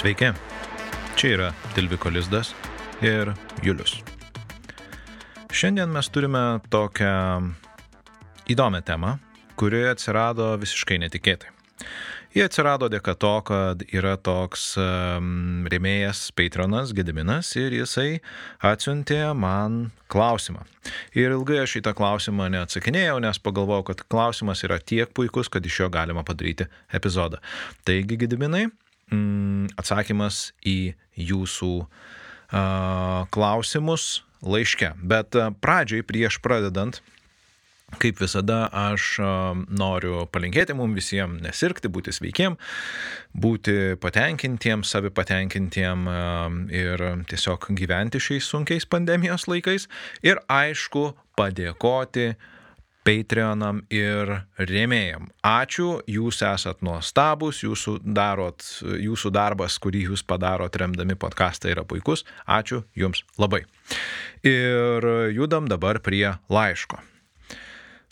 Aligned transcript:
Sveiki, 0.00 0.30
čia 1.12 1.30
yra 1.34 1.46
Tilviko 1.76 2.08
Lizdas 2.08 2.54
ir 3.04 3.34
Julius. 3.60 3.98
Šiandien 5.52 5.92
mes 5.92 6.08
turime 6.08 6.40
tokią 6.72 7.10
įdomią 8.48 8.80
temą, 8.88 9.10
kuri 9.60 9.82
atsirado 9.90 10.54
visiškai 10.62 11.02
netikėtai. 11.04 11.52
Jie 12.32 12.48
atsirado 12.48 12.88
dėka 12.88 13.12
to, 13.20 13.34
kad 13.44 13.84
yra 13.92 14.16
toks 14.16 14.70
um, 14.80 15.68
rėmėjas 15.68 16.30
Patronas 16.32 16.96
Gediminas 16.96 17.52
ir 17.60 17.76
jisai 17.82 18.22
atsiuntė 18.64 19.34
man 19.36 19.90
klausimą. 20.08 20.64
Ir 21.12 21.36
ilgai 21.36 21.60
aš 21.66 21.76
į 21.82 21.88
tą 21.90 21.98
klausimą 22.00 22.48
neatsakinėjau, 22.56 23.20
nes 23.20 23.44
pagalvojau, 23.44 23.90
kad 23.92 24.06
klausimas 24.08 24.64
yra 24.64 24.80
tiek 24.80 25.12
puikus, 25.12 25.52
kad 25.52 25.60
iš 25.60 25.82
jo 25.84 25.92
galima 25.92 26.24
padaryti 26.24 26.72
epizodą. 26.88 27.44
Taigi, 27.84 28.16
Gediminai, 28.24 28.70
mm, 29.12 29.76
atsakymas 29.80 30.50
į 30.66 30.94
jūsų 31.30 31.72
uh, 31.84 33.28
klausimus 33.34 34.22
laiške. 34.40 34.94
Bet 35.02 35.36
uh, 35.38 35.52
pradžiai, 35.60 36.06
prieš 36.06 36.40
pradedant, 36.42 37.02
Kaip 37.98 38.20
visada, 38.22 38.68
aš 38.70 39.16
noriu 39.74 40.22
palinkėti 40.30 40.76
mums 40.78 40.94
visiems 40.94 41.40
nesirgti, 41.42 41.90
būti 41.90 42.14
sveikiem, 42.14 42.54
būti 43.34 43.96
patenkintiem, 44.00 44.84
savipatenkintiem 44.86 46.06
ir 46.70 47.04
tiesiog 47.32 47.66
gyventi 47.80 48.22
šiais 48.22 48.46
sunkiais 48.46 48.86
pandemijos 48.86 49.48
laikais. 49.50 49.88
Ir 50.22 50.38
aišku, 50.46 51.10
padėkoti 51.34 52.30
Patreonam 53.10 53.80
ir 53.90 54.30
rėmėjam. 54.70 55.26
Ačiū, 55.42 55.98
jūs 56.06 56.44
esat 56.46 56.84
nuostabus, 56.86 57.64
jūsų, 57.64 57.96
darot, 58.06 58.62
jūsų 58.86 59.32
darbas, 59.34 59.80
kurį 59.82 60.04
jūs 60.12 60.22
padarot 60.22 60.78
remdami 60.78 61.18
podcastą 61.18 61.72
yra 61.74 61.82
puikus. 61.82 62.22
Ačiū 62.46 62.84
jums 62.94 63.24
labai. 63.40 63.64
Ir 64.46 65.10
judam 65.34 65.66
dabar 65.70 65.98
prie 66.04 66.36
laiško. 66.46 67.02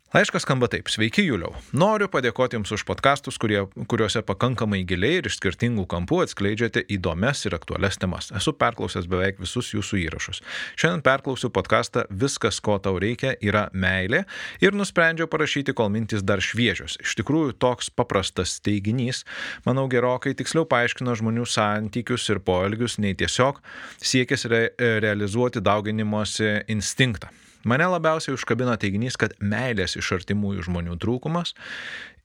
Laiškas 0.08 0.46
skamba 0.46 0.70
taip. 0.72 0.86
Sveiki, 0.88 1.20
Juliau. 1.20 1.50
Noriu 1.76 2.06
padėkoti 2.08 2.56
Jums 2.56 2.70
už 2.72 2.86
podkastus, 2.88 3.36
kuriuose 3.36 4.22
pakankamai 4.24 4.78
giliai 4.88 5.18
ir 5.18 5.26
iš 5.28 5.34
skirtingų 5.36 5.82
kampų 5.84 6.22
atskleidžiate 6.24 6.80
įdomias 6.96 7.42
ir 7.44 7.52
aktualias 7.52 7.98
temas. 8.00 8.30
Esu 8.32 8.54
perklausęs 8.56 9.04
beveik 9.04 9.36
visus 9.36 9.68
Jūsų 9.74 9.98
įrašus. 10.06 10.40
Šiandien 10.80 11.02
perklausiu 11.04 11.50
podkastą 11.52 12.06
Viskas, 12.08 12.56
ko 12.64 12.78
tau 12.80 12.96
reikia, 12.96 13.34
yra 13.44 13.66
meilė 13.76 14.22
ir 14.64 14.72
nusprendžiau 14.80 15.28
parašyti, 15.28 15.74
kol 15.76 15.92
mintis 15.92 16.24
dar 16.24 16.40
šviežios. 16.40 16.96
Iš 17.04 17.12
tikrųjų, 17.20 17.58
toks 17.60 17.92
paprastas 17.92 18.54
teiginys, 18.64 19.26
manau, 19.68 19.84
gerokai 19.92 20.32
tiksliau 20.38 20.64
paaiškino 20.72 21.18
žmonių 21.20 21.44
santykius 21.44 22.30
ir 22.32 22.40
poelgius, 22.48 22.96
nei 22.96 23.12
tiesiog 23.12 23.60
siekis 24.00 24.48
re 24.48 24.62
realizuoti 25.04 25.60
dauginimosi 25.60 26.62
instinktą. 26.72 27.28
Mane 27.64 27.88
labiausiai 27.90 28.36
užkabino 28.36 28.76
teiginys, 28.78 29.16
kad 29.18 29.34
meilės 29.40 29.96
iš 29.98 30.12
artimųjų 30.20 30.68
žmonių 30.68 30.98
trūkumas 31.02 31.54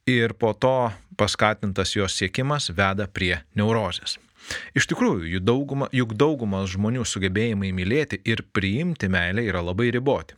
ir 0.10 0.36
po 0.38 0.54
to 0.54 0.92
paskatintas 1.18 1.96
jos 1.96 2.14
siekimas 2.20 2.70
veda 2.76 3.08
prie 3.08 3.38
neurozės. 3.56 4.20
Iš 4.76 4.90
tikrųjų, 4.92 5.40
dauguma, 5.40 5.88
juk 5.96 6.14
daugumas 6.20 6.74
žmonių 6.74 7.06
sugebėjimai 7.08 7.72
mylėti 7.76 8.20
ir 8.28 8.44
priimti 8.52 9.08
meilę 9.08 9.46
yra 9.48 9.64
labai 9.64 9.90
riboti. 9.96 10.36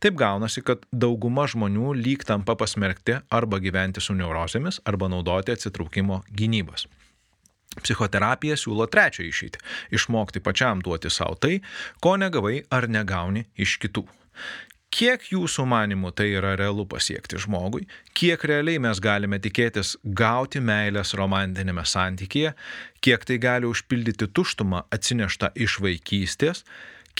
Taip 0.00 0.16
gaunasi, 0.16 0.62
kad 0.64 0.84
dauguma 0.92 1.46
žmonių 1.50 1.92
lyg 1.98 2.24
tampa 2.28 2.54
pasmerkti 2.56 3.18
arba 3.34 3.58
gyventi 3.60 4.00
su 4.04 4.16
neurozėmis, 4.16 4.80
arba 4.88 5.10
naudoti 5.12 5.52
atsitraukimo 5.52 6.22
gynybos. 6.32 6.86
Psichoterapija 7.78 8.56
siūlo 8.58 8.88
trečią 8.90 9.26
išeitį- 9.28 9.60
išmokti 9.96 10.40
pačiam 10.40 10.80
duoti 10.82 11.10
savo 11.10 11.34
tai, 11.34 11.60
ko 12.00 12.16
negavai 12.16 12.64
ar 12.70 12.88
negauni 12.88 13.44
iš 13.56 13.78
kitų. 13.78 14.06
Kiek 14.88 15.26
jūsų 15.28 15.66
manimų 15.68 16.14
tai 16.16 16.30
yra 16.32 16.54
realu 16.56 16.86
pasiekti 16.88 17.36
žmogui, 17.42 17.82
kiek 18.16 18.40
realiai 18.48 18.80
mes 18.80 19.00
galime 19.04 19.36
tikėtis 19.44 19.98
gauti 20.16 20.62
meilės 20.64 21.12
romantinėme 21.18 21.84
santykėje, 21.84 22.54
kiek 23.04 23.26
tai 23.28 23.36
gali 23.42 23.68
užpildyti 23.68 24.30
tuštumą 24.32 24.86
atsineštą 24.94 25.52
iš 25.60 25.76
vaikystės, 25.84 26.64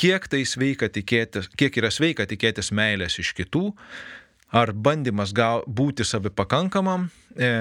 kiek 0.00 0.30
tai 0.32 0.46
sveika 0.48 0.88
tikėtis, 0.88 1.50
kiek 1.60 1.76
yra 1.76 1.92
sveika 1.92 2.24
tikėtis 2.30 2.72
meilės 2.72 3.20
iš 3.20 3.34
kitų, 3.36 3.66
ar 4.48 4.72
bandymas 4.72 5.36
gal, 5.36 5.60
būti 5.68 6.08
savipakankamam 6.08 7.10
e, 7.36 7.52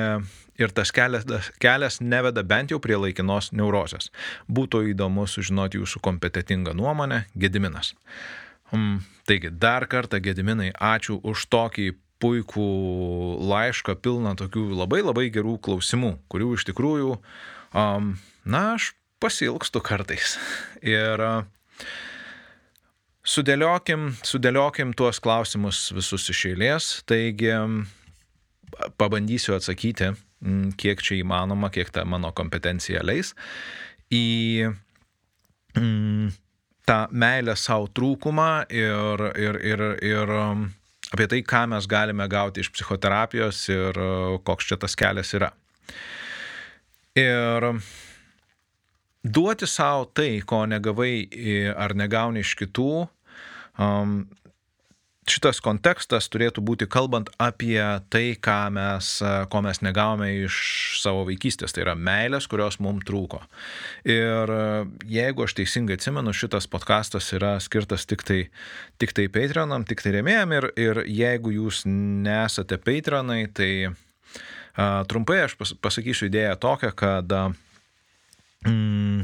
ir 0.55 0.71
tas 0.71 0.95
kelias, 0.95 1.27
kelias 1.59 1.99
neveda 1.99 2.47
bent 2.47 2.71
jau 2.71 2.79
prie 2.79 2.95
laikinos 2.95 3.51
neurozės. 3.51 4.07
Būtų 4.47 4.85
įdomu 4.93 5.27
sužinoti 5.27 5.83
jūsų 5.83 6.03
kompetitingą 6.07 6.77
nuomonę, 6.79 7.25
Gediminas. 7.35 7.97
Um, 8.75 8.99
taigi, 9.29 9.51
dar 9.51 9.87
kartą, 9.87 10.19
Gediminai, 10.23 10.73
ačiū 10.73 11.19
už 11.23 11.47
tokį 11.53 11.91
puikų 12.21 12.67
laišką, 13.47 13.95
pilną 14.01 14.33
tokių 14.39 14.65
labai 14.73 15.03
labai 15.05 15.27
gerų 15.33 15.59
klausimų, 15.63 16.17
kurių 16.31 16.55
iš 16.57 16.65
tikrųjų, 16.71 17.15
um, 17.77 18.15
na, 18.43 18.63
aš 18.75 18.91
pasilgstu 19.23 19.83
kartais. 19.85 20.35
Ir 20.97 21.21
uh, 21.21 21.45
sudėliokim, 23.27 24.11
sudėliokim 24.25 24.93
tuos 24.97 25.19
klausimus 25.23 25.87
visus 25.95 26.27
iš 26.31 26.43
eilės, 26.53 26.89
taigi 27.09 27.51
pabandysiu 28.99 29.57
atsakyti, 29.57 30.13
kiek 30.79 31.03
čia 31.03 31.19
įmanoma, 31.21 31.71
kiek 31.73 31.91
ta 31.93 32.05
mano 32.07 32.31
kompetencija 32.35 33.03
leis, 33.05 33.33
į 34.13 34.69
mm, 35.75 36.35
tą 36.87 36.97
meilę 37.11 37.55
savo 37.59 37.89
trūkumą 37.91 38.67
ir, 38.71 39.23
ir, 39.35 39.59
ir, 39.73 39.83
ir 40.07 40.33
um, 40.33 40.65
apie 41.11 41.27
tai, 41.31 41.41
ką 41.43 41.65
mes 41.73 41.87
galime 41.89 42.27
gauti 42.31 42.63
iš 42.63 42.71
psichoterapijos 42.75 43.61
ir 43.73 43.99
uh, 43.99 44.37
koks 44.47 44.71
čia 44.71 44.79
tas 44.79 44.95
kelias 44.99 45.33
yra. 45.35 45.51
Ir 47.17 47.71
duoti 49.23 49.67
savo 49.67 50.05
tai, 50.15 50.39
ko 50.45 50.63
negavai 50.69 51.73
ar 51.75 51.95
negauni 51.97 52.45
iš 52.45 52.53
kitų, 52.61 52.91
um, 53.81 54.19
šitas 55.31 55.59
kontekstas 55.63 56.29
turėtų 56.31 56.63
būti 56.65 56.87
kalbant 56.89 57.29
apie 57.41 57.81
tai, 58.13 58.35
mes, 58.73 59.09
ko 59.51 59.61
mes 59.65 59.81
negavome 59.83 60.29
iš 60.45 60.57
savo 61.01 61.25
vaikystės, 61.27 61.75
tai 61.75 61.83
yra 61.85 61.95
meilės, 61.95 62.47
kurios 62.47 62.79
mums 62.83 63.05
trūko. 63.07 63.41
Ir 64.07 64.53
jeigu 65.05 65.45
aš 65.45 65.57
teisingai 65.59 65.97
atsimenu, 65.99 66.33
šitas 66.33 66.69
podkastas 66.71 67.29
yra 67.35 67.57
skirtas 67.63 68.07
tik 68.09 68.23
tai, 68.27 68.41
tik 68.97 69.13
tai 69.17 69.27
Patreonam, 69.27 69.85
tik 69.87 70.03
tai 70.03 70.17
rėmėjam 70.17 70.57
ir, 70.57 70.71
ir 70.79 71.03
jeigu 71.05 71.55
jūs 71.55 71.83
nesate 71.87 72.79
Patreonai, 72.81 73.45
tai 73.51 73.71
uh, 73.89 73.95
trumpai 75.07 75.43
aš 75.45 75.57
pas, 75.57 75.73
pasakysiu 75.81 76.27
idėją 76.29 76.55
tokią, 76.61 76.91
kad 76.97 77.33
mm, 78.65 79.23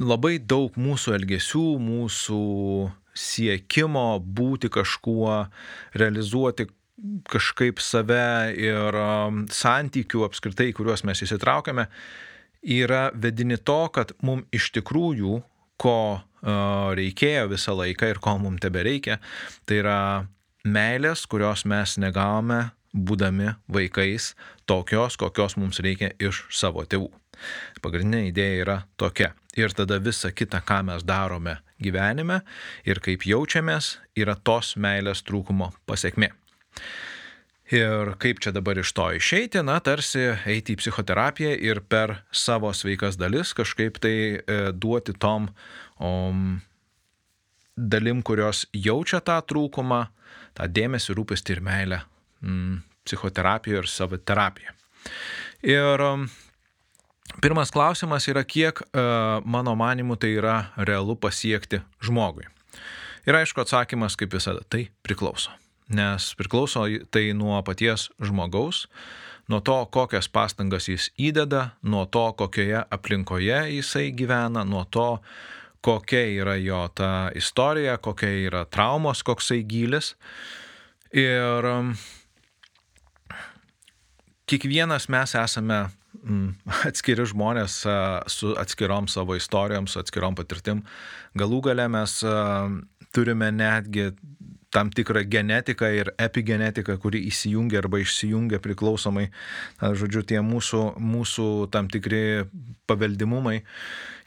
labai 0.00 0.38
daug 0.38 0.74
mūsų 0.80 1.14
elgesių, 1.18 1.66
mūsų 1.82 2.40
siekimo 3.20 4.20
būti 4.20 4.70
kažkuo, 4.72 5.44
realizuoti 6.00 6.68
kažkaip 7.30 7.80
save 7.80 8.52
ir 8.60 8.96
um, 8.98 9.44
santykių 9.48 10.24
apskritai, 10.26 10.70
kuriuos 10.76 11.04
mes 11.08 11.22
įsitraukiame, 11.24 11.86
yra 12.60 13.08
vedini 13.16 13.56
to, 13.56 13.80
kad 13.94 14.12
mums 14.24 14.48
iš 14.56 14.70
tikrųjų, 14.76 15.40
ko 15.80 15.96
uh, 16.20 16.90
reikėjo 16.96 17.46
visą 17.54 17.76
laiką 17.78 18.10
ir 18.12 18.20
ko 18.20 18.36
mums 18.42 18.60
tebe 18.60 18.84
reikia, 18.84 19.16
tai 19.64 19.80
yra 19.80 20.00
meilės, 20.68 21.24
kurios 21.30 21.64
mes 21.64 21.96
negavome 22.02 22.66
būdami 22.92 23.54
vaikais, 23.70 24.34
tokios, 24.68 25.16
kokios 25.16 25.56
mums 25.56 25.80
reikia 25.80 26.12
iš 26.20 26.44
savo 26.52 26.84
tėvų. 26.84 27.08
Pagrindinė 27.80 28.28
idėja 28.28 28.64
yra 28.66 28.80
tokia. 29.00 29.32
Ir 29.58 29.72
tada 29.74 29.98
visa 29.98 30.30
kita, 30.30 30.60
ką 30.62 30.82
mes 30.86 31.02
darome 31.02 31.56
gyvenime 31.82 32.40
ir 32.86 33.00
kaip 33.02 33.24
jaučiamės, 33.26 33.96
yra 34.14 34.36
tos 34.36 34.76
meilės 34.78 35.24
trūkumo 35.26 35.72
pasiekmė. 35.90 36.30
Ir 37.70 38.14
kaip 38.18 38.40
čia 38.42 38.50
dabar 38.54 38.78
iš 38.82 38.90
to 38.94 39.06
išeiti, 39.14 39.62
na, 39.62 39.76
tarsi 39.82 40.24
eiti 40.50 40.74
į 40.74 40.80
psichoterapiją 40.80 41.52
ir 41.66 41.82
per 41.86 42.16
savo 42.34 42.72
sveikas 42.74 43.18
dalis 43.18 43.52
kažkaip 43.54 44.00
tai 44.02 44.14
e, 44.38 44.56
duoti 44.74 45.14
tom 45.14 45.46
um, 46.02 46.58
dalim, 47.76 48.24
kurios 48.26 48.64
jaučia 48.74 49.22
tą 49.22 49.38
trūkumą, 49.46 50.02
tą 50.58 50.66
dėmesį, 50.66 51.14
rūpestį 51.14 51.56
ir 51.56 51.62
meilę 51.66 52.00
mm, 52.42 52.82
psichoterapijoje 53.06 53.84
ir 53.84 53.90
savo 53.90 54.18
terapijoje. 54.18 54.74
Ir 55.70 56.06
Pirmas 57.40 57.70
klausimas 57.70 58.26
yra, 58.28 58.42
kiek 58.44 58.82
e, 58.82 59.02
mano 59.44 59.74
manimu 59.78 60.16
tai 60.16 60.34
yra 60.36 60.56
realu 60.76 61.16
pasiekti 61.16 61.80
žmogui. 62.02 62.44
Ir 63.26 63.36
aišku, 63.36 63.62
atsakymas 63.62 64.16
kaip 64.16 64.32
visada- 64.34 64.64
tai 64.70 64.88
priklauso. 65.02 65.50
Nes 65.88 66.34
priklauso 66.34 66.84
tai 67.10 67.32
nuo 67.32 67.62
paties 67.62 68.10
žmogaus, 68.20 68.86
nuo 69.48 69.60
to, 69.60 69.86
kokias 69.86 70.28
pastangas 70.28 70.88
jis 70.88 71.10
įdeda, 71.18 71.70
nuo 71.82 72.06
to, 72.06 72.32
kokioje 72.32 72.84
aplinkoje 72.90 73.60
jisai 73.76 74.12
gyvena, 74.12 74.64
nuo 74.64 74.84
to, 74.84 75.20
kokia 75.80 76.42
yra 76.42 76.56
jo 76.56 76.88
ta 76.94 77.30
istorija, 77.34 77.96
kokia 77.98 78.48
yra 78.48 78.64
traumos, 78.64 79.22
koksai 79.22 79.64
gylis. 79.64 80.14
Ir 81.12 81.64
kiekvienas 84.46 85.08
mes 85.08 85.34
esame 85.34 85.88
atskiri 86.88 87.26
žmonės 87.28 87.80
su 88.30 88.54
atskirom 88.60 89.08
savo 89.08 89.36
istorijom, 89.38 89.88
su 89.90 90.00
atskirom 90.02 90.36
patirtim. 90.38 90.84
Galų 91.38 91.62
gale 91.70 91.88
mes 91.92 92.20
turime 93.14 93.50
netgi 93.54 94.10
tam 94.70 94.90
tikrą 94.90 95.24
genetiką 95.26 95.88
ir 95.98 96.12
epigenetiką, 96.18 96.94
kuri 97.02 97.24
įsijungia 97.26 97.80
arba 97.82 97.98
išsijungia 98.02 98.60
priklausomai, 98.62 99.26
žodžiu, 99.80 100.22
tie 100.22 100.38
mūsų, 100.46 100.82
mūsų 101.02 101.46
tam 101.74 101.90
tikri 101.90 102.46
paveldimumai, 102.90 103.60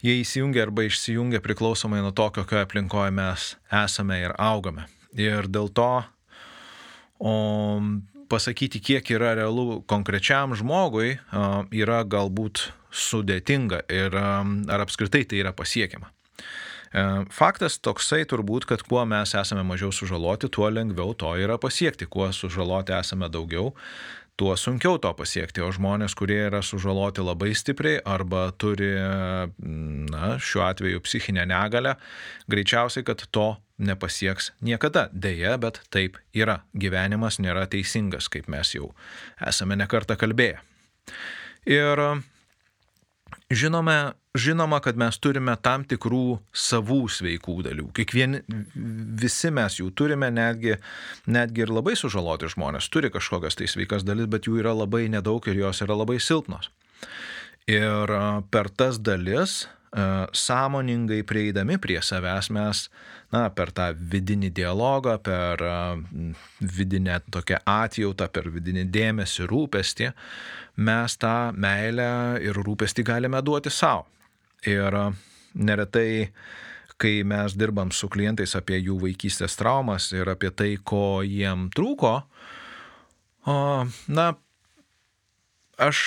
jie 0.04 0.18
įsijungia 0.20 0.66
arba 0.66 0.84
išsijungia 0.84 1.40
priklausomai 1.44 2.02
nuo 2.04 2.12
to, 2.12 2.28
kokioje 2.36 2.68
aplinkoje 2.68 3.14
mes 3.16 3.54
esame 3.84 4.20
ir 4.26 4.36
augame. 4.36 4.84
Ir 5.16 5.48
dėl 5.48 5.70
to 5.72 6.04
o, 7.18 7.34
pasakyti, 8.30 8.80
kiek 8.80 9.10
yra 9.14 9.34
realu 9.38 9.82
konkrečiam 9.90 10.54
žmogui, 10.58 11.16
yra 11.74 12.02
galbūt 12.04 12.68
sudėtinga 12.94 13.84
ir 13.90 14.14
ar 14.14 14.84
apskritai 14.84 15.24
tai 15.28 15.42
yra 15.42 15.54
pasiekiama. 15.56 16.10
E, 16.94 17.04
faktas 17.34 17.80
toksai 17.82 18.22
turbūt, 18.30 18.68
kad 18.70 18.84
kuo 18.86 19.02
mes 19.08 19.34
esame 19.34 19.64
mažiau 19.66 19.90
sužaloti, 19.94 20.50
tuo 20.52 20.68
lengviau 20.70 21.14
to 21.18 21.32
yra 21.42 21.58
pasiekti. 21.58 22.06
Kuo 22.06 22.30
sužaloti 22.32 22.94
esame 22.94 23.26
daugiau, 23.32 23.72
tuo 24.38 24.54
sunkiau 24.58 25.00
to 25.02 25.10
pasiekti. 25.18 25.62
O 25.64 25.72
žmonės, 25.74 26.14
kurie 26.18 26.38
yra 26.46 26.62
sužaloti 26.62 27.24
labai 27.26 27.50
stipriai 27.58 27.98
arba 28.06 28.46
turi, 28.58 28.92
na, 30.14 30.36
šiuo 30.38 30.64
atveju 30.68 31.02
psichinę 31.02 31.46
negalę, 31.50 31.96
greičiausiai, 32.50 33.06
kad 33.06 33.26
to 33.34 33.54
nepasieks 33.78 34.52
niekada. 34.64 35.08
Deja, 35.12 35.56
bet 35.58 35.80
taip 35.94 36.20
yra. 36.36 36.60
Gyvenimas 36.74 37.40
nėra 37.42 37.66
teisingas, 37.70 38.30
kaip 38.32 38.48
mes 38.52 38.74
jau 38.76 38.92
esame 39.42 39.78
nekartą 39.80 40.18
kalbėję. 40.20 40.60
Ir 41.64 42.00
Žinome, 43.50 44.12
žinoma, 44.34 44.80
kad 44.80 44.96
mes 44.96 45.18
turime 45.20 45.54
tam 45.62 45.84
tikrų 45.86 46.38
savų 46.56 47.02
sveikų 47.12 47.58
dalių. 47.66 47.90
Kiekvieni, 47.96 48.40
visi 49.20 49.50
mes 49.54 49.76
jų 49.78 49.90
turime, 49.96 50.30
netgi, 50.32 50.78
netgi 51.28 51.64
ir 51.66 51.72
labai 51.74 51.94
sužaloti 51.98 52.48
žmonės 52.54 52.88
turi 52.92 53.12
kažkokias 53.14 53.58
tai 53.60 53.68
sveikas 53.70 54.06
dalis, 54.06 54.30
bet 54.32 54.48
jų 54.48 54.62
yra 54.62 54.72
labai 54.74 55.06
nedaug 55.12 55.44
ir 55.50 55.60
jos 55.60 55.84
yra 55.84 55.98
labai 56.00 56.16
silpnos. 56.24 56.70
Ir 57.70 58.10
per 58.50 58.72
tas 58.72 58.98
dalis 59.00 59.64
sąmoningai 60.32 61.22
prieidami 61.22 61.78
prie 61.78 62.00
savęs 62.02 62.50
mes, 62.50 62.88
na, 63.32 63.46
per 63.54 63.70
tą 63.74 63.92
vidinį 63.94 64.50
dialogą, 64.54 65.18
per 65.22 65.62
vidinę 66.60 67.20
tokią 67.30 67.60
atjautą, 67.70 68.28
per 68.34 68.50
vidinį 68.50 68.88
dėmesį, 68.90 69.46
rūpestį, 69.50 70.10
mes 70.86 71.16
tą 71.22 71.36
meilę 71.54 72.08
ir 72.42 72.58
rūpestį 72.58 73.06
galime 73.06 73.42
duoti 73.42 73.70
savo. 73.70 74.08
Ir 74.66 74.96
neretai, 75.54 76.30
kai 76.98 77.20
mes 77.26 77.54
dirbam 77.58 77.92
su 77.92 78.08
klientais 78.10 78.54
apie 78.58 78.80
jų 78.80 78.96
vaikystės 79.02 79.58
traumas 79.60 80.08
ir 80.14 80.30
apie 80.30 80.50
tai, 80.50 80.72
ko 80.82 81.22
jiem 81.26 81.68
trūko, 81.74 82.16
na, 83.44 84.26
aš, 85.76 86.00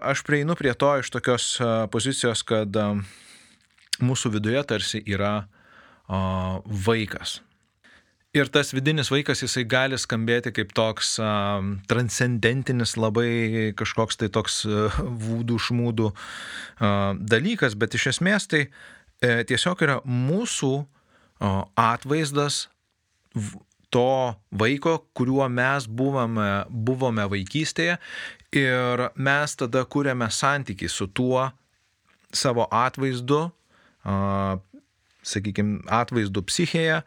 aš 0.00 0.24
prieinu 0.24 0.56
prie 0.56 0.72
to 0.78 0.92
iš 1.02 1.10
tokios 1.10 1.58
pozicijos, 1.90 2.44
kad 2.46 2.76
mūsų 4.02 4.34
viduje 4.36 4.62
tarsi 4.68 5.02
yra 5.06 5.34
o, 6.08 6.62
vaikas. 6.64 7.40
Ir 8.34 8.48
tas 8.50 8.72
vidinis 8.74 9.12
vaikas, 9.14 9.44
jisai 9.44 9.62
gali 9.70 9.98
skambėti 10.00 10.50
kaip 10.54 10.72
toks 10.74 11.14
a, 11.22 11.60
transcendentinis, 11.90 12.96
labai 12.98 13.72
kažkoks 13.78 14.18
tai 14.18 14.30
toks 14.34 14.64
vūdų 15.26 15.60
šmūdų 15.68 16.10
a, 16.10 16.16
dalykas, 17.18 17.78
bet 17.78 17.94
iš 17.94 18.10
esmės 18.16 18.50
tai 18.50 18.66
e, 18.66 19.44
tiesiog 19.46 19.86
yra 19.86 20.00
mūsų 20.02 20.72
o, 20.82 20.86
atvaizdas 21.78 22.64
to 23.94 24.34
vaiko, 24.50 24.96
kuriuo 25.14 25.46
mes 25.48 25.86
buvome, 25.86 26.64
buvome 26.68 27.26
vaikystėje 27.30 28.00
ir 28.58 29.02
mes 29.14 29.54
tada 29.58 29.84
kūrėme 29.86 30.26
santyki 30.30 30.90
su 30.90 31.06
tuo 31.06 31.46
savo 32.34 32.66
atvaizdu, 32.74 33.46
sakykime, 35.24 35.82
atvaizdų 35.88 36.44
psichėje, 36.48 37.00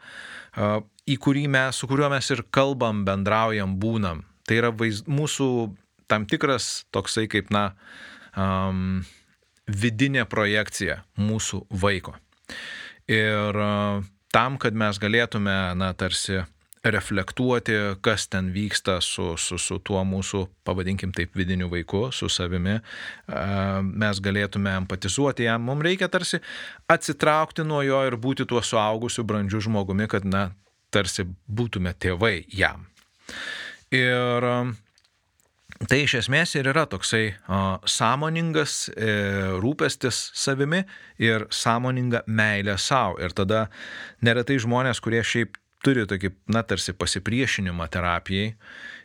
į 1.08 1.16
kurį 1.22 1.46
mes, 1.52 1.78
su 1.78 1.88
kuriuo 1.90 2.10
mes 2.12 2.30
ir 2.34 2.42
kalbam, 2.54 3.04
bendraujam, 3.06 3.76
būnam. 3.80 4.24
Tai 4.48 4.58
yra 4.60 4.72
vaiz, 4.74 5.04
mūsų 5.08 5.48
tam 6.10 6.26
tikras 6.28 6.84
toksai 6.94 7.26
kaip, 7.30 7.52
na, 7.54 7.70
um, 8.36 9.02
vidinė 9.68 10.24
projekcija 10.28 11.02
mūsų 11.20 11.66
vaiko. 11.70 12.16
Ir 13.08 13.56
uh, 13.60 14.04
tam, 14.32 14.56
kad 14.60 14.76
mes 14.76 15.00
galėtume, 15.00 15.56
na, 15.78 15.92
tarsi 15.96 16.42
reflektuoti, 16.84 17.74
kas 18.04 18.28
ten 18.30 18.52
vyksta 18.54 18.98
su, 19.04 19.32
su, 19.40 19.58
su 19.58 19.78
tuo 19.84 20.02
mūsų, 20.06 20.44
pavadinkim 20.66 21.12
taip, 21.16 21.34
vidiniu 21.38 21.70
vaiku, 21.72 22.08
su 22.14 22.30
savimi, 22.32 22.78
mes 23.88 24.22
galėtume 24.24 24.74
empatizuoti 24.84 25.48
jam. 25.48 25.64
Mums 25.68 25.86
reikia 25.86 26.10
tarsi 26.12 26.40
atsitraukti 26.90 27.66
nuo 27.66 27.82
jo 27.86 28.02
ir 28.06 28.18
būti 28.20 28.46
tuo 28.48 28.62
suaugusiu, 28.64 29.26
brandžiu 29.28 29.62
žmogumi, 29.68 30.08
kad, 30.10 30.26
na, 30.28 30.50
tarsi 30.94 31.26
būtume 31.48 31.94
tėvai 31.98 32.42
jam. 32.54 32.86
Ir 33.94 34.46
Tai 35.86 36.00
iš 36.02 36.16
esmės 36.18 36.56
ir 36.58 36.66
yra 36.72 36.88
toksai 36.90 37.36
sąmoningas 37.86 38.88
e, 38.90 39.12
rūpestis 39.62 40.16
savimi 40.34 40.80
ir 41.22 41.44
sąmoninga 41.54 42.24
meilė 42.26 42.74
savo. 42.82 43.20
Ir 43.22 43.30
tada 43.36 43.68
neretai 44.26 44.56
žmonės, 44.58 44.98
kurie 45.04 45.20
šiaip 45.22 45.54
turi 45.84 46.04
tokį, 46.08 46.32
na, 46.52 46.62
tarsi 46.66 46.94
pasipriešinimą 46.96 47.86
terapijai 47.92 48.54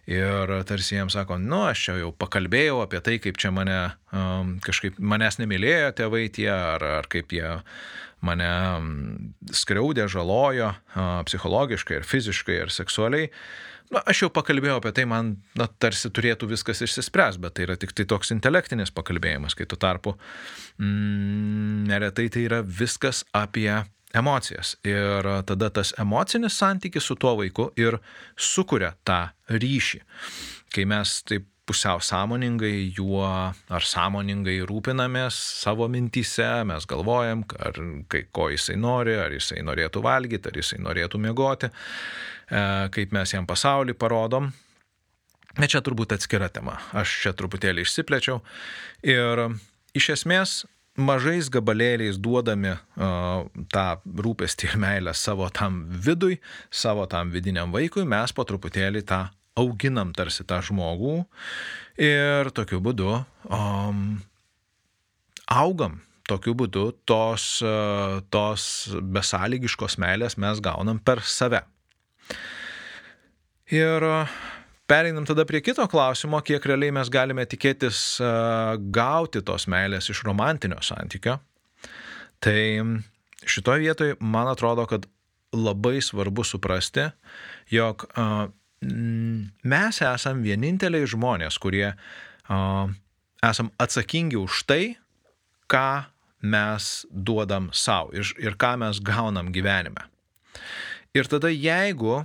ir 0.09 0.53
tarsi 0.67 0.97
jiems 0.97 1.15
sako, 1.15 1.37
nu, 1.41 1.61
aš 1.69 1.85
čia 1.87 1.97
jau 2.01 2.11
pakalbėjau 2.19 2.81
apie 2.83 3.01
tai, 3.05 3.17
kaip 3.23 3.37
čia 3.39 3.53
mane 3.55 3.77
um, 4.11 4.57
kažkaip 4.63 4.97
manęs 4.99 5.39
nemylėjo 5.39 5.93
tėvai 5.99 6.25
tie, 6.33 6.49
ar, 6.53 6.83
ar 7.01 7.09
kaip 7.11 7.35
jie 7.35 7.53
mane 8.23 8.49
skriaudė, 9.53 10.07
žalojo 10.11 10.73
uh, 10.73 11.21
psichologiškai 11.27 12.01
ir 12.01 12.07
fiziškai 12.07 12.59
ir 12.65 12.73
seksualiai. 12.73 13.29
Na, 13.93 14.01
aš 14.09 14.23
jau 14.23 14.29
pakalbėjau 14.33 14.79
apie 14.79 14.93
tai, 14.95 15.05
man 15.09 15.35
na, 15.59 15.67
tarsi 15.67 16.09
turėtų 16.09 16.47
viskas 16.49 16.81
išsispręs, 16.85 17.37
bet 17.43 17.57
tai 17.57 17.67
yra 17.67 17.75
tik 17.79 17.91
tai 17.93 18.07
toks 18.09 18.33
intelektinis 18.33 18.93
pakalbėjimas, 18.95 19.55
kai 19.59 19.67
tuo 19.69 19.77
tarpu 19.79 20.15
mm, 20.79 21.83
neretai 21.91 22.29
tai 22.33 22.47
yra 22.47 22.63
viskas 22.65 23.21
apie 23.35 23.69
emocijas. 24.13 24.75
Ir 24.85 25.27
tada 25.47 25.69
tas 25.73 25.93
emocinis 25.99 26.57
santykis 26.59 27.07
su 27.09 27.15
tuo 27.15 27.35
vaiku 27.39 27.71
ir 27.79 27.99
sukuria 28.37 28.93
tą 29.05 29.25
ryšį. 29.49 30.03
Kai 30.73 30.85
mes 30.89 31.19
taip 31.29 31.49
pusiau 31.65 32.01
sąmoningai 32.03 32.91
juo 32.97 33.23
ar 33.23 33.85
sąmoningai 33.87 34.57
rūpinamės 34.67 35.37
savo 35.63 35.87
mintyse, 35.87 36.49
mes 36.67 36.87
galvojam, 36.89 37.45
ar 37.55 37.79
kai, 38.11 38.25
ko 38.35 38.49
jisai 38.51 38.75
nori, 38.79 39.15
ar 39.19 39.31
jisai 39.31 39.63
norėtų 39.63 40.03
valgyti, 40.03 40.51
ar 40.51 40.59
jisai 40.59 40.81
norėtų 40.83 41.21
miegoti, 41.23 41.71
e, 41.71 42.65
kaip 42.91 43.15
mes 43.15 43.35
jam 43.35 43.47
pasaulį 43.47 43.95
parodom. 43.95 44.51
Bet 45.53 45.69
čia 45.69 45.83
turbūt 45.85 46.15
atskira 46.15 46.49
tema. 46.49 46.79
Aš 46.97 47.13
čia 47.23 47.31
truputėlį 47.37 47.85
išsiplėčiau. 47.85 48.39
Ir 49.05 49.45
iš 49.93 50.09
esmės 50.17 50.63
mažais 50.97 51.49
gabalėliais 51.49 52.19
duodami 52.21 52.73
uh, 52.75 53.45
tą 53.73 53.85
rūpestį 54.05 54.69
ir 54.69 54.79
meilę 54.81 55.13
savo 55.17 55.49
tam 55.49 55.83
vidui, 55.89 56.39
savo 56.69 57.05
tam 57.09 57.31
vidiniam 57.33 57.73
vaikui, 57.73 58.05
mes 58.05 58.33
po 58.35 58.45
truputėlį 58.45 59.03
tą 59.09 59.25
auginam 59.59 60.13
tarsi 60.13 60.45
tą 60.45 60.61
žmogų 60.65 61.23
ir 62.01 62.49
tokiu 62.53 62.81
būdu 62.81 63.11
um, 63.49 64.21
augam. 65.49 66.01
Tokiu 66.23 66.53
būdu 66.55 66.85
tos, 67.03 67.59
uh, 67.67 68.21
tos 68.31 68.65
besąlygiškos 68.95 69.97
meilės 69.99 70.37
mes 70.39 70.61
gaunam 70.63 71.01
per 71.03 71.19
save. 71.27 71.59
Ir 73.67 74.05
uh, 74.07 74.37
Pereinam 74.87 75.25
tada 75.25 75.45
prie 75.47 75.61
kito 75.63 75.85
klausimo, 75.87 76.41
kiek 76.43 76.65
realiai 76.67 76.91
mes 76.91 77.09
galime 77.11 77.45
tikėtis 77.47 77.99
uh, 78.19 78.75
gauti 78.93 79.41
tos 79.45 79.67
meilės 79.71 80.09
iš 80.11 80.25
romantinio 80.27 80.81
santykio. 80.83 81.37
Tai 82.43 82.59
šitoje 83.47 83.83
vietoje 83.85 84.17
man 84.19 84.51
atrodo, 84.51 84.83
kad 84.89 85.07
labai 85.55 86.01
svarbu 86.03 86.43
suprasti, 86.43 87.07
jog 87.71 88.03
uh, 88.11 88.49
mes 89.63 90.01
esam 90.03 90.43
vieninteliai 90.43 91.07
žmonės, 91.07 91.59
kurie 91.61 91.93
esam 93.43 93.69
atsakingi 93.79 94.35
už 94.39 94.63
tai, 94.67 94.95
ką 95.71 96.03
mes 96.43 97.05
duodam 97.07 97.69
savo 97.71 98.11
ir, 98.17 98.27
ir 98.41 98.57
ką 98.59 98.75
mes 98.81 98.99
gaunam 98.99 99.53
gyvenime. 99.55 100.09
Ir 101.15 101.29
tada 101.31 101.51
jeigu 101.53 102.23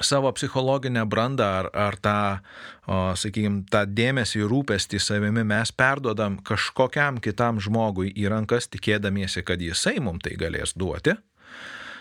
savo 0.00 0.32
psichologinę 0.32 1.06
brandą 1.06 1.44
ar, 1.44 1.68
ar 1.72 1.96
tą, 1.96 2.16
sakykime, 3.20 3.64
tą 3.70 3.84
dėmesį 3.86 4.42
ir 4.42 4.50
rūpestį 4.50 5.00
savimi 5.00 5.44
mes 5.46 5.72
perduodam 5.72 6.40
kažkokiam 6.42 7.20
kitam 7.22 7.60
žmogui 7.62 8.10
į 8.10 8.28
rankas, 8.32 8.68
tikėdamiesi, 8.72 9.44
kad 9.46 9.62
jisai 9.62 10.00
mums 10.02 10.24
tai 10.26 10.34
galės 10.40 10.74
duoti, 10.78 11.14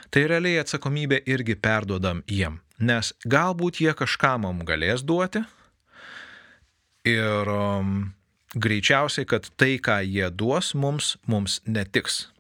tai 0.09 0.25
realiai 0.29 0.61
atsakomybę 0.63 1.21
irgi 1.29 1.55
perduodam 1.55 2.23
jiem. 2.27 2.59
Nes 2.83 3.13
galbūt 3.29 3.79
jie 3.83 3.93
kažką 3.93 4.35
mums 4.41 4.65
galės 4.67 5.05
duoti 5.05 5.43
ir 7.07 7.49
um, 7.49 8.13
greičiausiai, 8.55 9.27
kad 9.29 9.49
tai, 9.57 9.77
ką 9.77 10.01
jie 10.05 10.29
duos 10.33 10.73
mums, 10.73 11.17
mums 11.27 11.61
netiks. 11.65 12.32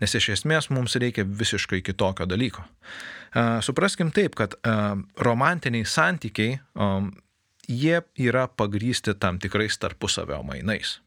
Nes 0.00 0.14
iš 0.14 0.30
esmės 0.38 0.70
mums 0.70 0.96
reikia 1.00 1.26
visiškai 1.26 1.82
kitokio 1.84 2.26
dalyko. 2.30 2.64
Supraskim 3.66 4.12
taip, 4.14 4.36
kad 4.38 4.54
romantiniai 5.18 5.86
santykiai, 5.88 6.58
jie 7.68 8.02
yra 8.26 8.46
pagrysti 8.48 9.16
tam 9.18 9.40
tikrais 9.42 9.78
tarpusavio 9.80 10.42
mainais. 10.46 10.98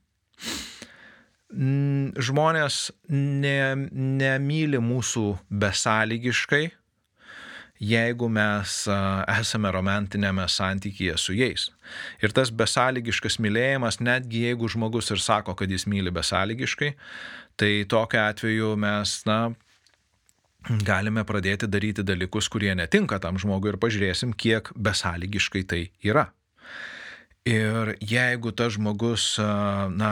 Žmonės 1.47 2.81
ne, 3.13 3.61
nemyli 4.19 4.81
mūsų 4.83 5.29
besąlygiškai, 5.47 6.65
jeigu 7.79 8.27
mes 8.33 8.73
esame 9.31 9.71
romantinėme 9.71 10.47
santykyje 10.49 11.15
su 11.21 11.35
jais. 11.37 11.69
Ir 12.19 12.33
tas 12.35 12.51
besąlygiškas 12.51 13.37
mylėjimas, 13.43 14.01
netgi 14.01 14.47
jeigu 14.49 14.67
žmogus 14.73 15.13
ir 15.13 15.21
sako, 15.23 15.55
kad 15.55 15.71
jis 15.71 15.87
myli 15.87 16.11
besąlygiškai, 16.11 16.95
tai 17.57 17.71
tokiu 17.89 18.21
atveju 18.23 18.73
mes, 18.79 19.13
na, 19.27 19.39
galime 20.87 21.23
pradėti 21.27 21.69
daryti 21.69 22.05
dalykus, 22.05 22.49
kurie 22.51 22.73
netinka 22.77 23.19
tam 23.23 23.39
žmogui 23.41 23.73
ir 23.73 23.79
pažiūrėsim, 23.81 24.33
kiek 24.37 24.71
besąlygiškai 24.75 25.63
tai 25.67 25.81
yra. 26.05 26.27
Ir 27.47 27.95
jeigu 28.03 28.51
tas 28.51 28.75
žmogus, 28.75 29.37
na, 29.39 30.11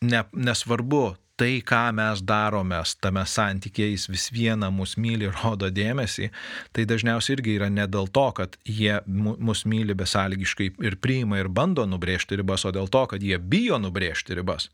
ne, 0.00 0.22
nesvarbu 0.32 1.04
tai, 1.36 1.60
ką 1.64 1.90
mes 1.96 2.22
darome 2.24 2.78
tame 3.04 3.22
santykėje, 3.28 3.92
jis 3.92 4.06
vis 4.08 4.26
viena 4.32 4.70
mus 4.72 4.96
myli 5.00 5.28
ir 5.28 5.34
rodo 5.42 5.68
dėmesį, 5.72 6.30
tai 6.72 6.86
dažniausiai 6.88 7.36
irgi 7.36 7.56
yra 7.58 7.68
ne 7.72 7.84
dėl 7.90 8.08
to, 8.08 8.24
kad 8.36 8.56
jie 8.64 8.98
mus 9.06 9.64
myli 9.68 9.96
besąlygiškai 9.96 10.70
ir 10.86 10.96
priima 11.02 11.40
ir 11.40 11.50
bando 11.52 11.84
nubrėžti 11.88 12.40
ribas, 12.40 12.64
o 12.64 12.72
dėl 12.74 12.88
to, 12.92 13.04
kad 13.12 13.24
jie 13.24 13.38
bijo 13.38 13.78
nubrėžti 13.82 14.38
ribas. 14.38 14.70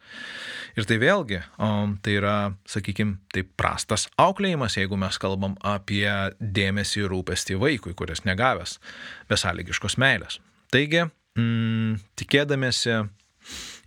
Ir 0.78 0.87
tai 0.88 1.00
vėlgi, 1.02 1.42
tai 1.59 2.14
yra, 2.14 2.37
sakykime, 2.71 3.19
tai 3.35 3.42
prastas 3.45 4.07
auklėjimas, 4.23 4.78
jeigu 4.78 4.99
mes 5.00 5.19
kalbam 5.23 5.59
apie 5.66 6.07
dėmesį 6.38 7.04
ir 7.04 7.12
rūpestį 7.12 7.59
vaikui, 7.61 7.97
kuris 7.99 8.25
negavęs 8.28 8.78
besąlygiškos 9.33 9.99
meilės. 10.00 10.38
Taigi, 10.73 11.04
mm, 11.37 11.99
tikėdamėsi 12.23 13.02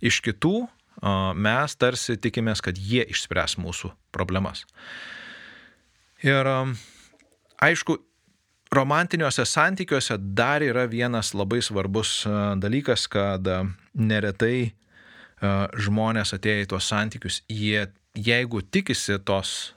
iš 0.04 0.20
kitų 0.24 0.66
mes 1.02 1.76
tarsi 1.76 2.16
tikimės, 2.20 2.62
kad 2.64 2.78
jie 2.78 3.04
išspręs 3.12 3.58
mūsų 3.60 3.92
problemas. 4.14 4.64
Ir 6.24 6.48
aišku, 7.62 7.98
romantiniuose 8.72 9.44
santykiuose 9.46 10.16
dar 10.18 10.64
yra 10.64 10.86
vienas 10.90 11.34
labai 11.36 11.60
svarbus 11.62 12.22
dalykas, 12.62 13.06
kad 13.12 13.46
neretai 13.94 14.72
žmonės 15.76 16.32
atėję 16.36 16.64
į 16.64 16.68
tuos 16.72 16.88
santykius, 16.88 17.42
jie, 17.52 17.86
jeigu 18.16 18.62
tikisi 18.62 19.18
tos 19.24 19.74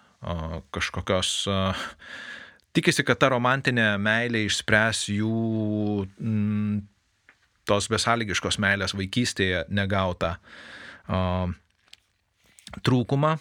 kažkokios, 0.71 1.47
tikisi, 2.75 3.03
kad 3.07 3.19
ta 3.19 3.29
romantinė 3.35 3.91
meilė 4.01 4.45
išspręs 4.47 5.05
jų 5.11 6.07
m, 6.19 6.81
tos 7.67 7.87
besąlygiškos 7.91 8.59
meilės 8.59 8.95
vaikystėje 8.97 9.65
negautą 9.69 10.37
trūkumą, 12.85 13.33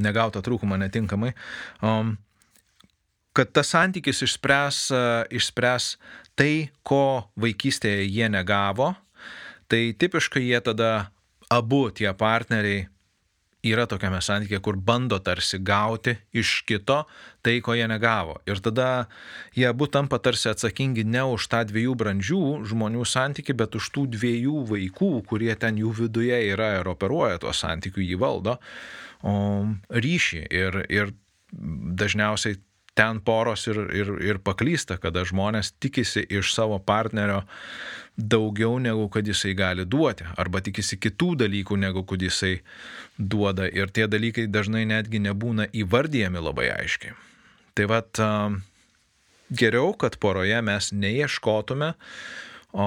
negautą 0.00 0.42
trūkumą 0.44 0.78
netinkamai, 0.80 1.34
kad 3.36 3.52
tas 3.54 3.72
santykis 3.74 4.24
išspręs, 4.26 4.78
išspręs 5.36 5.92
tai, 6.38 6.70
ko 6.82 7.30
vaikystėje 7.40 8.08
jie 8.08 8.30
negavo, 8.32 8.94
tai 9.70 9.92
tipiškai 9.94 10.42
jie 10.48 10.60
tada 10.64 11.10
abu 11.52 11.90
tie 11.94 12.10
partneriai 12.16 12.88
yra 13.66 13.86
tokiame 13.88 14.20
santykėje, 14.24 14.60
kur 14.64 14.78
bando 14.80 15.18
tarsi 15.20 15.60
gauti 15.60 16.14
iš 16.36 16.60
kito 16.68 17.02
tai, 17.44 17.58
ko 17.64 17.74
jie 17.76 17.86
negavo. 17.90 18.38
Ir 18.48 18.60
tada 18.64 19.08
jie 19.56 19.66
abu 19.68 19.88
tampa 19.90 20.20
tarsi 20.22 20.50
atsakingi 20.52 21.04
ne 21.04 21.24
už 21.34 21.48
tą 21.52 21.62
dviejų 21.68 21.96
brandžių 22.00 22.42
žmonių 22.70 23.04
santyki, 23.08 23.56
bet 23.56 23.76
už 23.76 23.90
tų 23.96 24.06
dviejų 24.16 24.64
vaikų, 24.70 25.12
kurie 25.28 25.52
ten 25.60 25.80
jų 25.80 25.92
viduje 26.04 26.40
yra 26.52 26.76
ir 26.80 26.88
operuoja 26.92 27.40
tuos 27.42 27.60
santykių, 27.64 28.04
jį 28.06 28.20
valdo, 28.20 28.56
o, 29.22 29.34
ryšį. 29.92 30.42
Ir, 30.50 30.82
ir 30.88 31.14
dažniausiai 31.52 32.58
ten 33.00 33.20
poros 33.24 33.64
ir, 33.70 33.80
ir, 33.96 34.12
ir 34.20 34.38
paklysta, 34.44 34.98
kada 35.00 35.24
žmonės 35.24 35.72
tikisi 35.80 36.20
iš 36.28 36.52
savo 36.52 36.76
partnerio 36.84 37.40
daugiau 38.20 38.76
negu 38.82 39.06
kad 39.08 39.24
jisai 39.24 39.54
gali 39.56 39.86
duoti, 39.88 40.26
arba 40.36 40.60
tikisi 40.60 40.98
kitų 41.00 41.30
dalykų 41.40 41.78
negu 41.80 42.04
kad 42.04 42.20
jisai 42.20 42.58
duoda 43.16 43.70
ir 43.72 43.88
tie 43.96 44.04
dalykai 44.10 44.44
dažnai 44.52 44.84
netgi 44.90 45.22
nebūna 45.24 45.70
įvardyjami 45.72 46.42
labai 46.44 46.68
aiškiai. 46.74 47.16
Tai 47.78 47.86
vad 47.88 48.20
geriau, 49.62 49.94
kad 49.96 50.18
poroje 50.20 50.60
mes 50.62 50.92
neieškotume 50.92 51.94
o, 52.72 52.84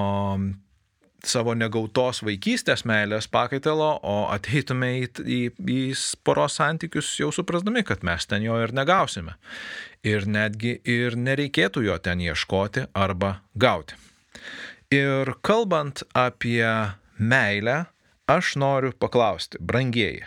savo 1.30 1.54
negautos 1.58 2.22
vaikystės 2.26 2.84
meilės 2.88 3.28
pakaitalo, 3.32 3.90
o 4.02 4.16
ateitume 4.32 4.90
į, 5.00 5.08
į, 5.24 5.40
į 5.74 5.80
poros 6.26 6.58
santykius 6.60 7.12
jau 7.20 7.30
suprasdami, 7.34 7.84
kad 7.86 8.04
mes 8.06 8.26
ten 8.30 8.44
jo 8.46 8.58
ir 8.62 8.74
negausime. 8.76 9.36
Ir 10.04 10.28
netgi 10.28 10.76
ir 10.84 11.16
nereikėtų 11.16 11.86
jo 11.86 11.98
ten 11.98 12.20
ieškoti 12.24 12.88
arba 12.92 13.38
gauti. 13.54 13.96
Ir 14.94 15.32
kalbant 15.42 16.04
apie 16.14 16.68
meilę, 17.18 17.84
aš 18.30 18.54
noriu 18.60 18.92
paklausti, 18.92 19.58
brangieji. 19.60 20.26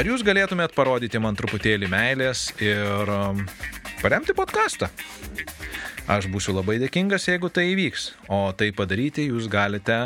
Ar 0.00 0.08
jūs 0.08 0.22
galėtumėt 0.24 0.72
parodyti 0.72 1.20
man 1.20 1.36
truputėlį 1.36 1.90
meilės 1.92 2.46
ir 2.64 3.10
um, 3.12 3.42
paremti 4.00 4.34
podcastą? 4.36 4.88
Aš 6.10 6.26
būsiu 6.32 6.56
labai 6.56 6.80
dėkingas, 6.80 7.28
jeigu 7.28 7.50
tai 7.54 7.68
įvyks, 7.70 8.06
o 8.32 8.50
tai 8.56 8.72
padaryti 8.74 9.28
jūs 9.28 9.46
galite 9.52 9.98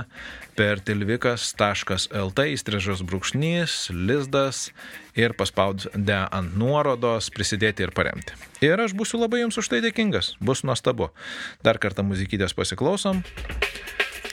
per 0.58 0.82
tilvikas.lt 0.84 2.44
įstrižas 2.52 3.00
brūkšnys, 3.06 3.88
lizdas 3.94 4.66
ir 5.16 5.32
paspaudę 5.38 6.18
ant 6.28 6.58
nuorodos 6.60 7.30
prisidėti 7.32 7.86
ir 7.86 7.94
paremti. 7.96 8.36
Ir 8.60 8.82
aš 8.84 8.92
būsiu 8.98 9.22
labai 9.22 9.44
jums 9.44 9.58
už 9.62 9.70
tai 9.72 9.80
dėkingas, 9.86 10.34
bus 10.44 10.64
nuostabu. 10.66 11.08
Dar 11.64 11.80
kartą 11.80 12.04
muzikytės 12.04 12.52
pasiklausom. 12.58 13.24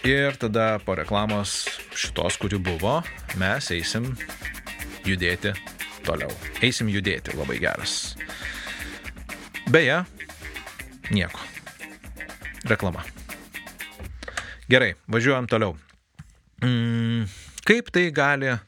Ir 0.04 0.36
tada 0.42 0.80
po 0.84 0.98
reklamos 0.98 1.70
šitos, 1.96 2.40
kuri 2.42 2.58
buvo, 2.58 3.00
mes 3.40 3.72
eisim 3.72 4.12
judėti 5.06 5.54
toliau. 6.04 6.32
Eisim 6.66 6.90
judėti, 6.90 7.38
labai 7.38 7.62
geras. 7.62 8.18
Beje, 9.72 10.04
nieko. 11.16 11.40
Reklama. 12.68 13.06
Gerai, 14.68 14.90
važiuojam 15.08 15.48
toliau. 15.48 15.78
Mm, 16.60 17.24
kaip 17.64 17.88
tai 17.96 18.10
gali 18.12 18.50
uh, 18.52 18.60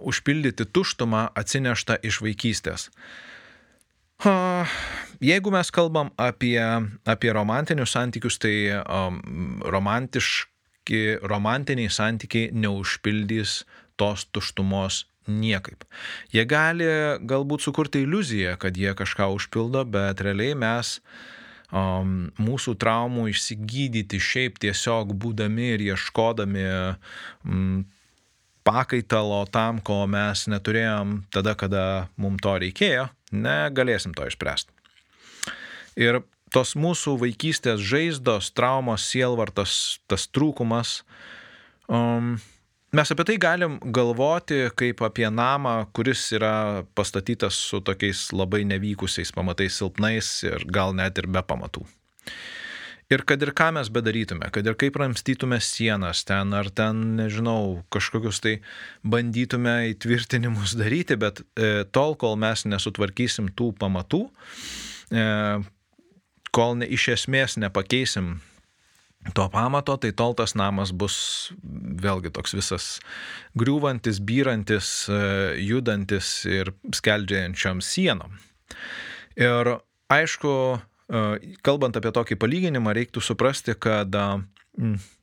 užpildyti 0.00 0.64
tuštumą 0.72 1.26
atsineštą 1.36 1.98
iš 2.08 2.22
vaikystės? 2.24 2.88
Uh, 4.24 4.64
jeigu 5.20 5.52
mes 5.52 5.68
kalbam 5.68 6.08
apie, 6.16 6.56
apie 7.04 7.36
romantinius 7.36 7.92
santykius, 7.92 8.40
tai 8.40 8.72
um, 8.80 9.60
romantiški, 9.60 11.20
romantiniai 11.20 11.92
santykiai 11.92 12.48
neužpildys 12.56 13.60
tos 14.00 14.24
tuštumos 14.32 15.04
niekaip. 15.30 15.84
Jie 16.34 16.44
gali 16.48 16.88
galbūt 17.28 17.64
sukurti 17.64 18.02
iliuziją, 18.06 18.56
kad 18.60 18.76
jie 18.78 18.94
kažką 18.98 19.28
užpildo, 19.36 19.84
bet 19.88 20.22
realiai 20.24 20.56
mes 20.58 20.98
um, 21.72 22.30
mūsų 22.42 22.76
traumų 22.80 23.28
išsigydyti 23.32 24.20
šiaip 24.22 24.60
tiesiog 24.62 25.14
būdami 25.18 25.72
ir 25.76 25.86
ieškodami 25.92 26.66
um, 27.46 27.82
pakaitalo 28.66 29.42
tam, 29.50 29.80
ko 29.82 30.04
mes 30.10 30.46
neturėjom 30.50 31.22
tada, 31.34 31.56
kada 31.58 31.84
mums 32.16 32.42
to 32.42 32.54
reikėjo, 32.62 33.08
negalėsim 33.34 34.14
to 34.14 34.28
išspręsti. 34.28 34.70
Ir 35.98 36.22
tos 36.52 36.74
mūsų 36.78 37.16
vaikystės 37.20 37.82
žaizdos, 37.84 38.52
traumos, 38.56 39.04
sielvartas, 39.08 39.98
tas 40.08 40.28
trūkumas, 40.28 41.00
um, 41.88 42.36
mes 42.92 43.10
apie 43.10 43.24
tai 43.24 43.38
galim 43.40 43.78
galvoti 43.80 44.66
kaip 44.76 45.00
apie 45.06 45.28
namą, 45.32 45.86
kuris 45.96 46.26
yra 46.36 46.84
pastatytas 46.96 47.56
su 47.56 47.80
tokiais 47.80 48.28
labai 48.36 48.66
nevykusiais 48.68 49.32
pamatais, 49.32 49.78
silpnais 49.80 50.28
ir 50.44 50.66
gal 50.68 50.92
net 50.96 51.18
ir 51.22 51.28
be 51.32 51.40
pamatų. 51.40 51.86
Ir 53.12 53.24
kad 53.28 53.42
ir 53.44 53.52
ką 53.56 53.70
mes 53.76 53.88
bedarytume, 53.92 54.46
kad 54.52 54.68
ir 54.68 54.76
kaip 54.80 54.96
ramstytume 55.00 55.58
sienas 55.60 56.22
ten, 56.28 56.52
ar 56.56 56.68
ten, 56.72 57.00
nežinau, 57.18 57.82
kažkokius 57.92 58.40
tai 58.44 58.54
bandytume 59.04 59.74
įtvirtinimus 59.90 60.76
daryti, 60.80 61.16
bet 61.20 61.42
e, 61.56 61.84
tol, 61.92 62.16
kol 62.20 62.38
mes 62.40 62.64
nesutvarkysim 62.68 63.50
tų 63.56 63.72
pamatų, 63.80 64.22
e, 65.12 65.26
kol 66.56 66.80
ne, 66.80 66.88
iš 66.88 67.10
esmės 67.16 67.58
nepakeisim 67.60 68.38
to 69.30 69.46
pamato, 69.52 69.96
tai 69.96 70.10
tol 70.16 70.34
tas 70.34 70.56
namas 70.58 70.90
bus 70.90 71.16
vėlgi 71.62 72.32
toks 72.34 72.56
visas 72.58 72.86
griūvantis, 73.58 74.18
byrantis, 74.18 74.88
e, 75.06 75.20
judantis 75.62 76.42
ir 76.50 76.72
skeldžiančiam 76.90 77.82
sienom. 77.84 78.34
Ir 79.38 79.76
aišku, 80.12 80.52
kalbant 81.64 81.96
apie 81.96 82.12
tokį 82.14 82.36
palyginimą, 82.40 82.92
reiktų 82.96 83.22
suprasti, 83.24 83.74
kad 83.78 84.12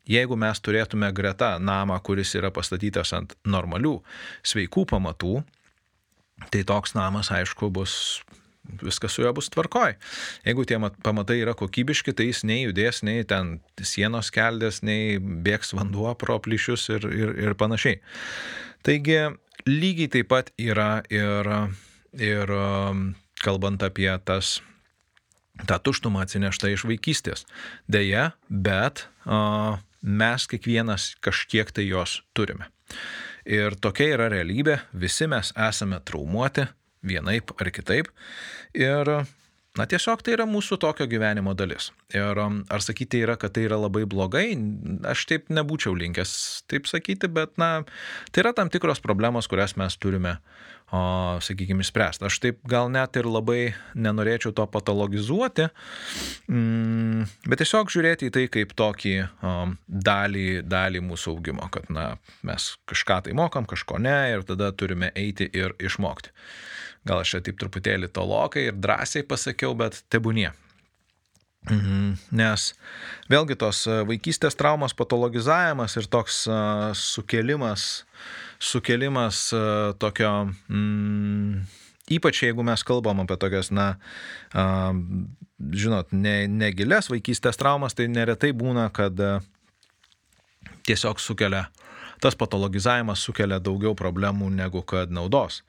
jeigu 0.10 0.38
mes 0.40 0.62
turėtume 0.62 1.12
greta 1.16 1.56
namą, 1.62 2.00
kuris 2.06 2.34
yra 2.38 2.52
pastatytas 2.54 3.14
ant 3.18 3.36
normalių, 3.46 4.00
sveikų 4.46 4.86
pamatų, 4.90 5.40
tai 6.54 6.64
toks 6.68 6.96
namas, 6.98 7.32
aišku, 7.34 7.72
bus 7.74 8.22
viskas 8.82 9.16
su 9.16 9.24
juo 9.24 9.34
bus 9.36 9.50
tvarkoj. 9.54 9.96
Jeigu 10.48 10.66
tie 10.70 10.80
pamatai 11.04 11.40
yra 11.44 11.56
kokybiški, 11.58 12.14
tai 12.16 12.30
jis 12.30 12.44
nei 12.48 12.64
judės, 12.64 13.04
nei 13.08 13.26
ten 13.28 13.60
sienos 13.82 14.32
keldės, 14.36 14.82
nei 14.86 15.18
bėgs 15.20 15.74
vanduo 15.78 16.14
pro 16.20 16.40
plyšius 16.44 16.90
ir, 16.96 17.10
ir, 17.10 17.36
ir 17.50 17.58
panašiai. 17.60 18.00
Taigi 18.86 19.20
lygiai 19.68 20.12
taip 20.14 20.32
pat 20.32 20.54
yra 20.60 21.02
ir, 21.12 21.50
ir 22.16 22.56
kalbant 23.44 23.84
apie 23.84 24.12
tas 24.26 24.60
tą 25.68 25.80
tuštumą 25.84 26.24
atsineštą 26.24 26.72
iš 26.74 26.86
vaikystės. 26.88 27.46
Deja, 27.92 28.32
bet 28.50 29.08
a, 29.26 29.80
mes 30.02 30.48
kiekvienas 30.48 31.14
kažkiek 31.24 31.72
tai 31.76 31.90
jos 31.90 32.22
turime. 32.34 32.70
Ir 33.50 33.76
tokia 33.82 34.14
yra 34.16 34.28
realybė, 34.32 34.80
visi 34.94 35.28
mes 35.28 35.52
esame 35.56 36.00
traumuoti 36.06 36.68
vienaip 37.06 37.54
ar 37.60 37.72
kitaip. 37.76 38.10
Ir 38.78 39.20
Na 39.78 39.86
tiesiog 39.88 40.24
tai 40.26 40.34
yra 40.34 40.48
mūsų 40.50 40.80
tokio 40.82 41.06
gyvenimo 41.08 41.54
dalis. 41.56 41.92
Ir 42.12 42.40
ar 42.42 42.84
sakyti 42.84 43.22
yra, 43.24 43.38
kad 43.40 43.54
tai 43.56 43.68
yra 43.68 43.78
labai 43.80 44.02
blogai, 44.10 44.48
aš 45.08 45.28
taip 45.30 45.52
nebūčiau 45.54 45.94
linkęs 45.96 46.32
taip 46.68 46.90
sakyti, 46.90 47.30
bet 47.32 47.54
na, 47.62 47.86
tai 48.34 48.44
yra 48.44 48.52
tam 48.58 48.72
tikros 48.74 49.00
problemos, 49.04 49.48
kurias 49.48 49.78
mes 49.80 49.96
turime 50.02 50.40
o, 50.92 51.02
sakykime, 51.44 51.84
išspręsti. 51.86 52.26
Aš 52.28 52.40
taip 52.44 52.62
gal 52.70 52.90
net 52.94 53.18
ir 53.20 53.30
labai 53.30 53.74
nenorėčiau 53.98 54.54
to 54.56 54.66
patologizuoti, 54.72 55.70
mm, 56.50 57.28
bet 57.50 57.64
tiesiog 57.64 57.92
žiūrėti 57.94 58.30
į 58.30 58.36
tai 58.36 58.46
kaip 58.54 58.74
tokį 58.78 59.16
o, 59.26 59.56
dalį, 59.88 60.48
dalį 60.70 61.04
mūsų 61.10 61.36
augimo, 61.36 61.70
kad 61.74 61.90
na, 61.94 62.12
mes 62.48 62.72
kažką 62.90 63.22
tai 63.28 63.36
mokam, 63.38 63.68
kažko 63.70 64.02
ne 64.02 64.18
ir 64.34 64.48
tada 64.48 64.72
turime 64.72 65.14
eiti 65.18 65.50
ir 65.54 65.76
išmokti. 65.80 66.34
Gal 67.08 67.24
aš 67.24 67.36
čia 67.36 67.46
taip 67.46 67.60
truputėlį 67.62 68.10
tolokai 68.12 68.68
ir 68.70 68.80
drąsiai 68.80 69.24
pasakiau, 69.28 69.76
bet 69.78 70.04
tebūnie. 70.12 70.52
Mhm. 71.68 72.14
Nes 72.32 72.70
vėlgi 73.30 73.58
tos 73.60 73.84
vaikystės 74.08 74.56
traumos 74.56 74.96
patologizavimas 74.96 75.98
ir 76.00 76.08
toks 76.08 76.46
uh, 76.48 76.94
sukelimas 76.96 78.06
uh, 78.06 78.40
sukelimas 78.60 79.54
e, 79.54 79.58
tokio, 80.00 80.52
mm, 80.70 81.64
ypač 82.12 82.44
jeigu 82.44 82.64
mes 82.68 82.84
kalbam 82.84 83.24
apie 83.24 83.38
tokias, 83.40 83.72
na, 83.72 83.94
žinot, 85.60 86.12
negilės 86.12 87.10
ne 87.10 87.16
vaikystės 87.16 87.60
traumas, 87.60 87.96
tai 87.96 88.10
neretai 88.12 88.52
būna, 88.52 88.90
kad 88.94 89.20
e, 89.20 89.34
tiesiog 90.88 91.22
sukelia, 91.24 91.68
tas 92.20 92.36
patologizavimas 92.36 93.24
sukelia 93.24 93.62
daugiau 93.64 93.96
problemų 93.96 94.52
negu 94.52 94.84
kad 94.84 95.12
naudos. 95.12 95.64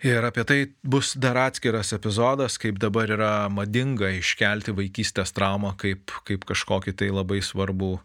Ir 0.00 0.24
apie 0.24 0.44
tai 0.48 0.60
bus 0.80 1.12
dar 1.20 1.36
atskiras 1.36 1.92
epizodas, 1.92 2.56
kaip 2.60 2.78
dabar 2.80 3.10
yra 3.12 3.32
madinga 3.52 4.08
iškelti 4.16 4.72
vaikystės 4.72 5.34
traumą 5.36 5.74
kaip, 5.80 6.14
kaip 6.24 6.46
kažkokį 6.48 6.94
tai 6.96 7.10
labai 7.12 7.42
svarbų 7.44 7.98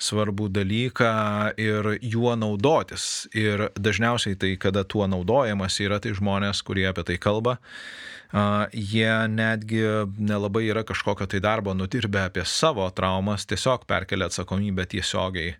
svarbų 0.00 0.48
dalyką 0.52 1.12
ir 1.60 1.88
juo 2.00 2.32
naudotis. 2.38 3.28
Ir 3.36 3.68
dažniausiai 3.76 4.38
tai, 4.40 4.54
kada 4.60 4.84
tuo 4.84 5.06
naudojamas 5.10 5.76
yra, 5.84 6.00
tai 6.00 6.14
žmonės, 6.16 6.62
kurie 6.66 6.86
apie 6.88 7.04
tai 7.06 7.18
kalba, 7.20 7.58
jie 8.72 9.12
netgi 9.28 9.82
nelabai 10.18 10.64
yra 10.70 10.84
kažkokio 10.88 11.28
tai 11.30 11.42
darbo 11.44 11.74
nutirbę 11.76 12.24
apie 12.28 12.44
savo 12.48 12.88
traumas, 12.94 13.46
tiesiog 13.50 13.86
perkelia 13.90 14.30
atsakomybę 14.30 14.86
tiesiogiai 14.90 15.56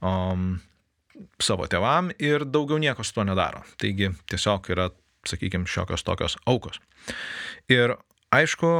um, 0.00 0.54
savo 1.42 1.66
tevam 1.70 2.10
ir 2.18 2.46
daugiau 2.46 2.78
nieko 2.78 3.04
su 3.04 3.16
to 3.16 3.24
nedaro. 3.26 3.64
Taigi 3.80 4.12
tiesiog 4.30 4.70
yra, 4.74 4.88
sakykime, 5.30 5.68
šiokios 5.70 6.04
tokios 6.06 6.36
aukos. 6.50 6.80
Ir 7.72 7.96
aišku, 8.34 8.70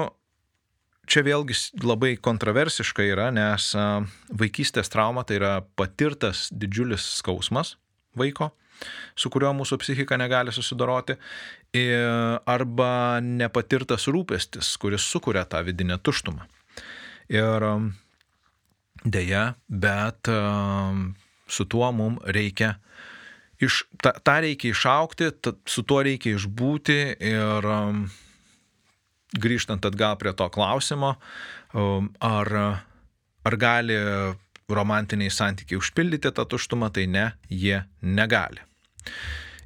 čia 1.11 1.25
vėlgi 1.27 1.57
labai 1.85 2.15
kontroversiška 2.21 3.07
yra, 3.07 3.31
nes 3.35 3.71
vaikystės 4.33 4.93
trauma 4.93 5.25
tai 5.29 5.39
yra 5.41 5.55
patirtas 5.77 6.49
didžiulis 6.53 7.05
skausmas 7.21 7.77
vaiko, 8.19 8.53
su 9.19 9.31
kuriuo 9.31 9.53
mūsų 9.59 9.79
psichika 9.83 10.19
negali 10.21 10.53
susidoroti, 10.55 11.17
arba 12.51 13.21
nepatirtas 13.23 14.09
rūpestis, 14.11 14.75
kuris 14.81 15.07
sukuria 15.07 15.45
tą 15.51 15.65
vidinę 15.67 15.99
tuštumą. 15.99 16.47
Ir 17.33 17.67
dėja, 19.05 19.45
bet 19.69 20.31
su 21.47 21.67
tuo 21.71 21.91
mums 21.93 22.25
reikia 22.35 22.75
iš, 23.63 23.85
tą, 24.03 24.15
tą 24.25 24.37
reikia 24.45 24.73
išaukti, 24.75 25.31
ta, 25.43 25.55
su 25.67 25.85
tuo 25.87 26.03
reikia 26.07 26.35
išbūti 26.39 26.99
ir 27.31 27.69
grįžtant 29.35 29.87
atgal 29.87 30.17
prie 30.21 30.33
to 30.37 30.49
klausimo, 30.55 31.15
um, 31.75 32.11
ar, 32.23 32.51
ar 33.45 33.57
gali 33.59 33.99
romantiniai 34.71 35.33
santykiai 35.33 35.81
užpildyti 35.81 36.33
tą 36.35 36.47
tuštumą, 36.49 36.91
tai 36.95 37.07
ne, 37.11 37.31
jie 37.51 37.83
negali. 38.01 38.63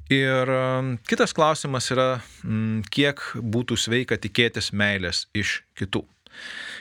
Ir 0.09 0.49
um, 0.49 0.95
kitas 1.07 1.35
klausimas 1.37 1.91
yra, 1.93 2.19
mm, 2.43 2.87
kiek 2.89 3.21
būtų 3.37 3.77
sveika 3.77 4.17
tikėtis 4.17 4.71
meilės 4.73 5.27
iš 5.37 5.59
kitų. 5.77 6.01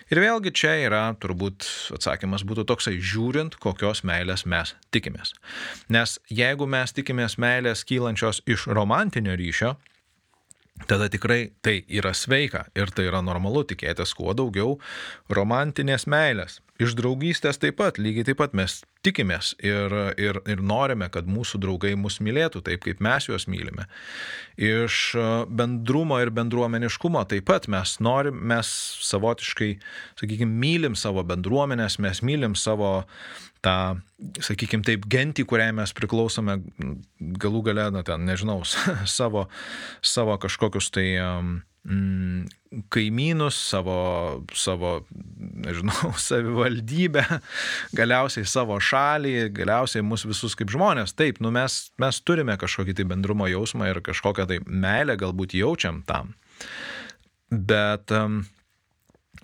Ir 0.09 0.23
vėlgi 0.25 0.55
čia 0.57 0.73
yra 0.87 1.03
turbūt 1.21 1.67
atsakymas 1.99 2.45
būtų 2.49 2.65
toksai, 2.71 2.95
žiūrint, 2.97 3.59
kokios 3.61 4.01
meilės 4.09 4.47
mes 4.49 4.73
tikimės. 4.95 5.35
Nes 5.93 6.17
jeigu 6.33 6.65
mes 6.71 6.95
tikimės 6.97 7.37
meilės 7.37 7.85
kylančios 7.89 8.41
iš 8.49 8.65
romantinio 8.73 9.37
ryšio, 9.37 9.75
tada 10.89 11.11
tikrai 11.13 11.51
tai 11.61 11.83
yra 11.93 12.15
sveika 12.17 12.65
ir 12.79 12.89
tai 12.95 13.11
yra 13.11 13.21
normalu 13.25 13.67
tikėtis 13.69 14.15
kuo 14.17 14.33
daugiau 14.33 14.79
romantinės 15.29 16.09
meilės. 16.09 16.63
Iš 16.79 16.95
draugystės 16.95 17.59
taip 17.59 17.81
pat, 17.81 17.97
lygiai 17.99 18.29
taip 18.29 18.39
pat 18.39 18.53
mes 18.55 18.77
tikimės 19.03 19.51
ir, 19.67 19.91
ir, 20.21 20.39
ir 20.47 20.61
norime, 20.63 21.09
kad 21.11 21.27
mūsų 21.27 21.59
draugai 21.65 21.97
mus 21.99 22.21
mylėtų 22.23 22.63
taip, 22.69 22.85
kaip 22.85 23.03
mes 23.03 23.27
juos 23.27 23.49
mylime. 23.51 23.89
Iš 24.63 25.01
bendrumo 25.51 26.21
ir 26.23 26.31
bendruomeniškumo 26.35 27.25
taip 27.31 27.49
pat 27.51 27.67
mes 27.73 27.97
norim, 28.05 28.39
mes 28.53 28.71
savotiškai, 29.09 29.73
sakykime, 30.23 30.55
mylim 30.63 30.95
savo 30.99 31.27
bendruomenės, 31.27 31.99
mes 32.05 32.23
mylim 32.23 32.55
savo 32.59 32.93
tą, 33.67 33.99
sakykime, 34.39 34.87
taip, 34.87 35.09
gentį, 35.11 35.49
kuriai 35.51 35.75
mes 35.75 35.95
priklausome, 35.99 36.61
galų 37.43 37.65
gale, 37.73 37.89
na 37.95 38.05
ten, 38.07 38.23
nežinau, 38.29 38.61
savo, 39.19 39.49
savo 39.99 40.39
kažkokius 40.47 40.93
tai 40.95 41.09
um, 41.25 41.57
kaimynus, 42.93 43.57
savo, 43.71 44.45
savo, 44.55 44.93
nežinau, 45.65 46.13
savivaldybę, 46.29 47.25
galiausiai 47.97 48.47
savo 48.49 48.77
šalį, 48.83 49.49
galiausiai 49.57 50.05
mus 50.05 50.27
visus 50.29 50.57
kaip 50.59 50.73
žmonės. 50.75 51.17
Taip, 51.19 51.41
nu 51.45 51.53
mes, 51.55 51.81
mes 52.01 52.21
turime 52.21 52.59
kažkokį 52.61 52.99
tai 52.99 53.09
bendrumo 53.09 53.49
jausmą 53.49 53.89
ir 53.89 54.03
kažkokią 54.05 54.49
tai 54.51 54.61
meilę 54.67 55.17
galbūt 55.21 55.57
jaučiam 55.57 56.03
tam. 56.09 56.35
Bet 57.49 58.13
um, 58.13 58.43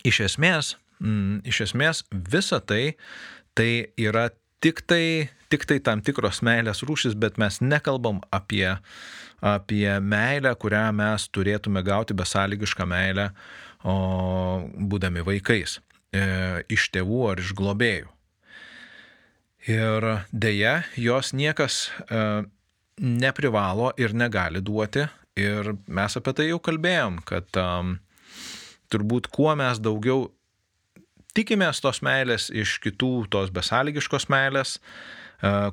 iš 0.04 0.20
esmės, 0.28 0.74
mm, 1.00 1.44
iš 1.48 1.64
esmės 1.70 2.04
visa 2.12 2.60
tai, 2.60 2.96
tai 3.56 3.70
yra 3.96 4.28
tik 4.64 4.84
tai, 4.88 5.30
tik 5.52 5.64
tai 5.70 5.80
tam 5.84 6.04
tikros 6.04 6.42
meilės 6.44 6.84
rūšis, 6.84 7.16
bet 7.16 7.40
mes 7.40 7.62
nekalbam 7.64 8.20
apie 8.34 8.76
apie 9.44 10.00
meilę, 10.00 10.54
kurią 10.56 10.88
mes 10.96 11.28
turėtume 11.28 11.82
gauti 11.84 12.16
besąlygišką 12.16 12.86
meilę 12.88 13.28
o, 13.84 13.94
būdami 14.90 15.24
vaikais, 15.26 15.78
e, 16.16 16.24
iš 16.72 16.88
tėvų 16.94 17.20
ar 17.32 17.42
iš 17.42 17.52
globėjų. 17.58 18.08
Ir 19.68 20.06
dėja, 20.32 20.78
jos 21.00 21.32
niekas 21.36 21.88
e, 22.08 22.22
neprivalo 23.00 23.92
ir 24.00 24.16
negali 24.16 24.64
duoti. 24.64 25.06
Ir 25.40 25.74
mes 25.90 26.14
apie 26.20 26.32
tai 26.36 26.46
jau 26.46 26.60
kalbėjom, 26.62 27.16
kad 27.26 27.58
um, 27.58 27.96
turbūt 28.92 29.26
kuo 29.34 29.50
mes 29.58 29.80
daugiau 29.82 30.28
tikimės 31.34 31.80
tos 31.82 31.98
meilės 32.06 32.52
iš 32.54 32.76
kitų, 32.84 33.26
tos 33.32 33.50
besąlygiškos 33.50 34.28
meilės, 34.30 34.76
uh, 34.78 35.24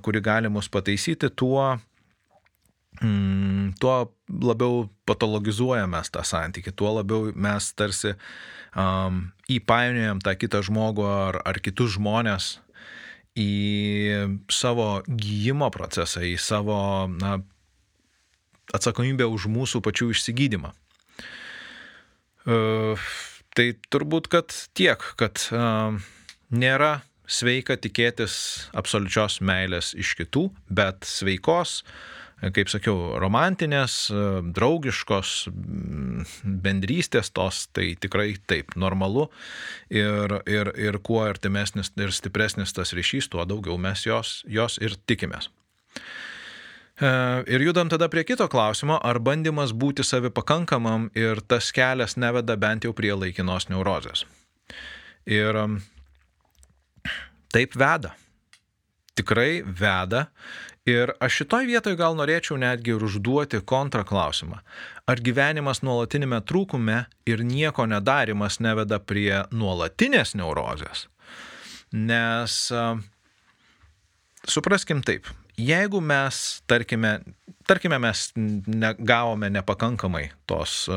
kuri 0.01 0.21
gali 0.21 0.49
mus 0.49 0.69
pataisyti, 0.69 1.29
tuo, 1.36 1.77
mm, 3.03 3.75
tuo 3.81 3.95
labiau 4.29 4.85
patologizuojame 5.09 6.01
tą 6.13 6.23
santykį, 6.27 6.73
tuo 6.77 6.95
labiau 6.99 7.31
mes 7.35 7.71
tarsi 7.77 8.13
um, 8.75 9.23
įpainiojam 9.51 10.21
tą 10.23 10.35
kitą 10.39 10.63
žmogų 10.67 11.07
ar, 11.07 11.41
ar 11.45 11.61
kitus 11.63 11.97
žmonės 11.97 12.53
į 13.39 13.51
savo 14.51 15.01
gyjimo 15.07 15.71
procesą, 15.71 16.23
į 16.25 16.35
savo 16.41 17.07
na, 17.11 17.39
atsakomybę 18.75 19.27
už 19.27 19.47
mūsų 19.51 19.83
pačių 19.83 20.11
išsigydymą. 20.15 20.73
Uh, 22.41 22.97
tai 23.55 23.71
turbūt, 23.93 24.27
kad 24.31 24.55
tiek, 24.77 25.03
kad 25.19 25.43
uh, 25.53 25.95
nėra 26.49 27.01
sveika 27.31 27.77
tikėtis 27.79 28.33
absoliučios 28.75 29.39
meilės 29.45 29.93
iš 29.95 30.15
kitų, 30.19 30.49
bet 30.67 31.07
sveikos, 31.07 31.81
kaip 32.49 32.71
sakiau, 32.71 33.19
romantinės, 33.21 33.95
draugiškos 34.56 35.34
bendrystės 36.63 37.30
tos, 37.36 37.67
tai 37.75 37.91
tikrai 38.01 38.34
taip, 38.49 38.73
normalu. 38.75 39.27
Ir, 39.93 40.39
ir, 40.49 40.71
ir 40.73 40.97
kuo 41.06 41.21
artimesnis 41.27 41.93
ir 42.01 42.13
stipresnis 42.15 42.73
tas 42.73 42.95
ryšys, 42.97 43.30
tuo 43.30 43.45
daugiau 43.45 43.77
mes 43.77 44.06
jos, 44.08 44.39
jos 44.49 44.80
ir 44.82 44.97
tikimės. 45.06 45.51
E, 46.97 47.12
ir 47.54 47.67
judam 47.67 47.89
tada 47.93 48.10
prie 48.10 48.25
kito 48.25 48.49
klausimo, 48.49 48.97
ar 48.97 49.21
bandymas 49.21 49.75
būti 49.77 50.06
savipakankamam 50.06 51.12
ir 51.17 51.43
tas 51.45 51.69
kelias 51.75 52.17
neveda 52.17 52.58
bent 52.58 52.89
jau 52.89 52.93
prie 52.97 53.13
laikinos 53.13 53.69
neurozės. 53.69 54.25
Ir 55.30 55.58
taip 57.54 57.77
veda. 57.77 58.15
Tikrai 59.17 59.62
veda. 59.62 60.27
Ir 60.89 61.12
aš 61.22 61.44
šitoj 61.44 61.67
vietoje 61.70 61.98
gal 62.00 62.15
norėčiau 62.17 62.58
netgi 62.58 62.96
ir 62.96 63.04
užduoti 63.06 63.60
kontraklausimą. 63.70 64.63
Ar 65.06 65.20
gyvenimas 65.22 65.84
nuolatinėme 65.86 66.39
trūkume 66.50 67.04
ir 67.30 67.44
nieko 67.46 67.86
nedarimas 67.86 68.58
neveda 68.63 68.98
prie 68.98 69.44
nuolatinės 69.54 70.34
neurozės? 70.39 71.06
Nes 71.94 72.56
supraskim 74.50 75.04
taip, 75.06 75.28
jeigu 75.62 76.02
mes, 76.02 76.39
tarkime, 76.65 77.20
tarkime 77.70 78.00
mes 78.02 78.32
negavome 78.36 79.52
nepakankamai 79.54 80.32
tos, 80.50 80.88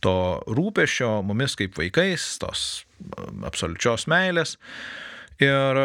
to 0.00 0.14
rūpešio 0.48 1.10
mumis 1.28 1.58
kaip 1.60 1.76
vaikais, 1.76 2.30
tos 2.40 2.64
absoliučios 3.44 4.08
meilės 4.08 4.56
ir 5.44 5.82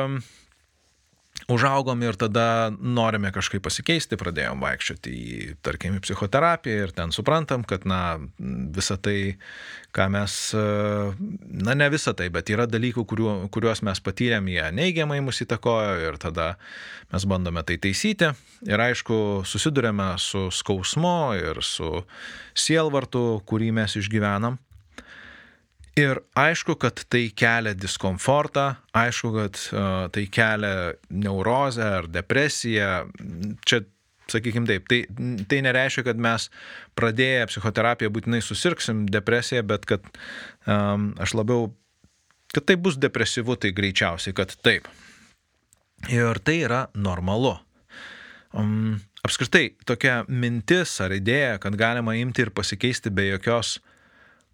užaugom 1.52 2.02
ir 2.04 2.18
tada 2.20 2.72
norime 2.80 3.32
kažkaip 3.36 3.64
pasikeisti, 3.66 4.18
pradėjom 4.20 4.62
vaikščioti 4.64 5.14
į, 5.14 5.48
tarkim, 5.66 5.98
į 5.98 6.04
psichoterapiją 6.06 6.88
ir 6.88 6.94
ten 6.96 7.14
suprantam, 7.16 7.66
kad, 7.68 7.88
na, 7.90 8.18
visa 8.40 8.98
tai, 9.02 9.36
ką 9.96 10.08
mes, 10.14 10.38
na, 10.54 11.76
ne 11.80 11.90
visa 11.94 12.16
tai, 12.18 12.30
bet 12.34 12.52
yra 12.54 12.68
dalykų, 12.70 13.06
kuriuo, 13.10 13.36
kuriuos 13.54 13.84
mes 13.86 14.02
patyrėm, 14.04 14.50
jie 14.54 14.68
neigiamai 14.76 15.20
mus 15.26 15.44
įtakojo 15.44 15.98
ir 16.08 16.20
tada 16.22 16.54
mes 17.14 17.28
bandome 17.30 17.66
tai 17.68 17.80
taisyti 17.82 18.32
ir 18.70 18.86
aišku, 18.88 19.44
susidurėme 19.48 20.14
su 20.22 20.48
skausmu 20.54 21.34
ir 21.40 21.64
su 21.66 22.06
sielvartu, 22.56 23.42
kurį 23.50 23.74
mes 23.82 24.00
išgyvenam. 24.00 24.60
Ir 26.00 26.24
aišku, 26.34 26.74
kad 26.82 27.04
tai 27.14 27.28
kelia 27.38 27.76
diskomfortą, 27.78 28.72
aišku, 28.98 29.30
kad 29.36 29.60
uh, 29.76 29.90
tai 30.14 30.24
kelia 30.34 30.94
neurozę 31.14 31.86
ar 32.00 32.08
depresiją. 32.10 32.88
Čia, 33.62 33.84
sakykime 34.34 34.66
taip, 34.66 34.88
tai, 34.90 35.04
tai 35.50 35.60
nereiškia, 35.68 36.06
kad 36.08 36.18
mes 36.18 36.48
pradėję 36.98 37.46
psichoterapiją 37.52 38.10
būtinai 38.16 38.42
susirksim 38.42 39.06
depresiją, 39.14 39.62
bet 39.70 39.86
kad 39.86 40.08
um, 40.66 41.12
aš 41.22 41.36
labiau, 41.38 41.68
kad 42.56 42.66
tai 42.66 42.80
bus 42.82 42.98
depresyvu, 42.98 43.60
tai 43.62 43.74
greičiausiai, 43.78 44.34
kad 44.38 44.56
taip. 44.66 44.90
Ir 46.10 46.42
tai 46.42 46.64
yra 46.64 46.88
normalu. 46.98 47.54
Um, 48.58 48.98
apskritai, 49.22 49.76
tokia 49.86 50.24
mintis 50.26 50.96
ar 51.06 51.14
idėja, 51.14 51.60
kad 51.62 51.78
galima 51.78 52.16
imti 52.18 52.48
ir 52.48 52.54
pasikeisti 52.56 53.14
be 53.14 53.28
jokios 53.30 53.78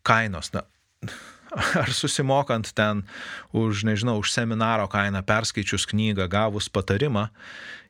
kainos. 0.04 0.52
Na, 0.52 0.66
ar 1.82 1.90
susimokant 1.94 2.72
ten 2.78 3.04
už, 3.56 3.84
nežinau, 3.88 4.20
už 4.22 4.32
seminaro 4.34 4.88
kainą, 4.92 5.24
perskaičius 5.26 5.88
knygą, 5.90 6.30
gavus 6.30 6.70
patarimą, 6.70 7.30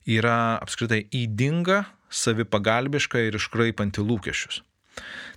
yra 0.08 0.58
apskritai 0.64 1.06
įdinga, 1.12 1.84
savipagalbiška 2.10 3.22
ir 3.28 3.38
iškraipanti 3.38 4.02
lūkesčius. 4.02 4.64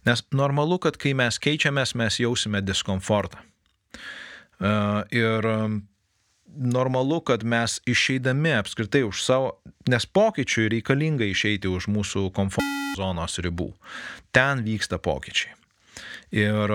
Nes 0.09 0.25
normalu, 0.35 0.79
kad 0.83 0.97
kai 0.99 1.13
mes 1.15 1.39
keičiamės, 1.39 1.95
mes 1.99 2.19
jausime 2.23 2.63
diskomfortą. 2.65 3.39
E, 3.43 4.73
ir 5.15 5.47
normalu, 6.53 7.21
kad 7.21 7.45
mes 7.45 7.79
išeidami 7.87 8.57
apskritai 8.59 9.05
už 9.07 9.23
savo, 9.23 9.57
nes 9.89 10.07
pokyčiui 10.07 10.71
reikalinga 10.73 11.29
išeiti 11.29 11.71
už 11.71 11.89
mūsų 11.93 12.31
komforto 12.35 12.97
zonos 12.97 13.39
ribų. 13.41 13.71
Ten 14.35 14.65
vyksta 14.67 14.99
pokyčiai. 15.01 15.55
Ir 16.33 16.73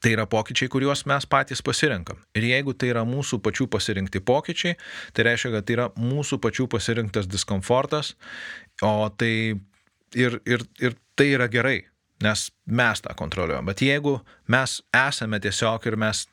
tai 0.00 0.14
yra 0.14 0.26
pokyčiai, 0.30 0.70
kuriuos 0.70 1.04
mes 1.10 1.26
patys 1.30 1.62
pasirenkam. 1.64 2.20
Ir 2.38 2.46
jeigu 2.50 2.74
tai 2.78 2.92
yra 2.92 3.04
mūsų 3.08 3.40
pačių 3.44 3.68
pasirinkti 3.72 4.22
pokyčiai, 4.24 4.78
tai 5.14 5.26
reiškia, 5.26 5.52
kad 5.56 5.68
tai 5.68 5.78
yra 5.78 5.90
mūsų 5.98 6.40
pačių 6.44 6.68
pasirinktas 6.70 7.28
diskomfortas, 7.30 8.14
o 8.82 9.10
tai 9.10 9.32
ir, 10.14 10.40
ir, 10.46 10.66
ir 10.82 10.98
tai 11.18 11.32
yra 11.34 11.48
gerai, 11.50 11.80
nes 12.22 12.48
mes 12.66 13.02
tą 13.02 13.14
kontroliuojam. 13.18 13.66
Bet 13.68 13.82
jeigu 13.82 14.16
mes 14.50 14.78
esame 14.96 15.38
tiesiog 15.42 15.86
ir 15.86 15.96
mes 16.00 16.24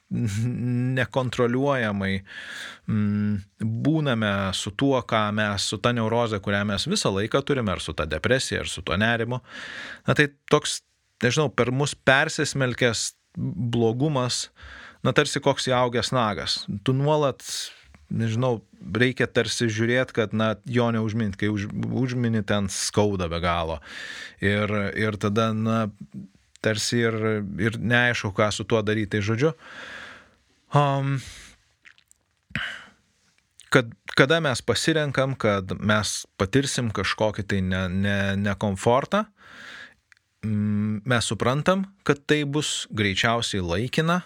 nekontroliuojamai 0.99 2.13
mm, 2.21 3.35
būname 3.85 4.31
su 4.57 4.73
tuo, 4.77 4.97
ką 5.05 5.27
mes, 5.37 5.69
su 5.69 5.81
ta 5.81 5.93
neuroze, 5.93 6.41
kurią 6.41 6.63
mes 6.69 6.87
visą 6.89 7.13
laiką 7.17 7.43
turime, 7.45 7.75
ar 7.75 7.83
su 7.83 7.93
ta 7.97 8.07
depresija, 8.09 8.63
ar 8.65 8.71
su 8.71 8.85
tuo 8.85 8.97
nerimu, 8.97 9.41
na 10.07 10.17
tai 10.17 10.29
toks, 10.49 10.81
nežinau, 11.23 11.51
per 11.53 11.73
mus 11.73 11.93
persismelkęs 11.95 13.11
blogumas, 13.37 14.49
na 15.05 15.13
tarsi 15.15 15.41
koks 15.43 15.69
įaugęs 15.69 16.11
nagas. 16.15 16.57
Tu 16.87 16.95
nuolat, 16.97 17.43
nežinau, 18.09 18.59
reikia 18.95 19.27
tarsi 19.27 19.69
žiūrėti, 19.71 20.15
kad, 20.17 20.35
na, 20.37 20.53
jo 20.65 20.87
neužminti, 20.95 21.43
kai 21.43 21.51
už, 21.53 21.67
užmini 22.03 22.43
ten 22.47 22.69
skauda 22.71 23.29
be 23.31 23.41
galo. 23.43 23.79
Ir, 24.43 24.71
ir 24.97 25.19
tada, 25.21 25.51
na, 25.53 25.85
tarsi 26.65 27.03
ir, 27.05 27.19
ir 27.61 27.79
neaišku, 27.81 28.33
ką 28.35 28.49
su 28.53 28.65
tuo 28.65 28.81
daryti. 28.85 29.17
Tai 29.17 29.25
žodžiu, 29.29 29.53
um, 30.73 31.17
kad 33.73 33.93
kada 34.15 34.39
mes 34.39 34.61
pasirenkam, 34.63 35.35
kad 35.35 35.75
mes 35.83 36.23
patirsim 36.39 36.89
kažkokį 36.95 37.43
tai 37.51 37.59
nekomfortą, 37.61 39.25
ne, 39.25 39.29
ne 39.29 39.35
mes 40.45 41.31
suprantam, 41.31 41.85
kad 42.07 42.21
tai 42.27 42.43
bus 42.45 42.85
greičiausiai 42.95 43.63
laikina, 43.65 44.21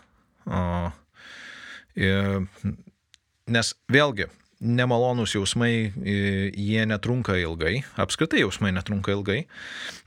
nes 3.50 3.74
vėlgi, 3.92 4.30
nemalonūs 4.60 5.38
jausmai, 5.38 5.72
jie 5.96 6.82
netrunka 6.90 7.38
ilgai, 7.40 7.80
apskritai 8.00 8.42
jausmai 8.44 8.74
netrunka 8.76 9.14
ilgai. 9.16 9.40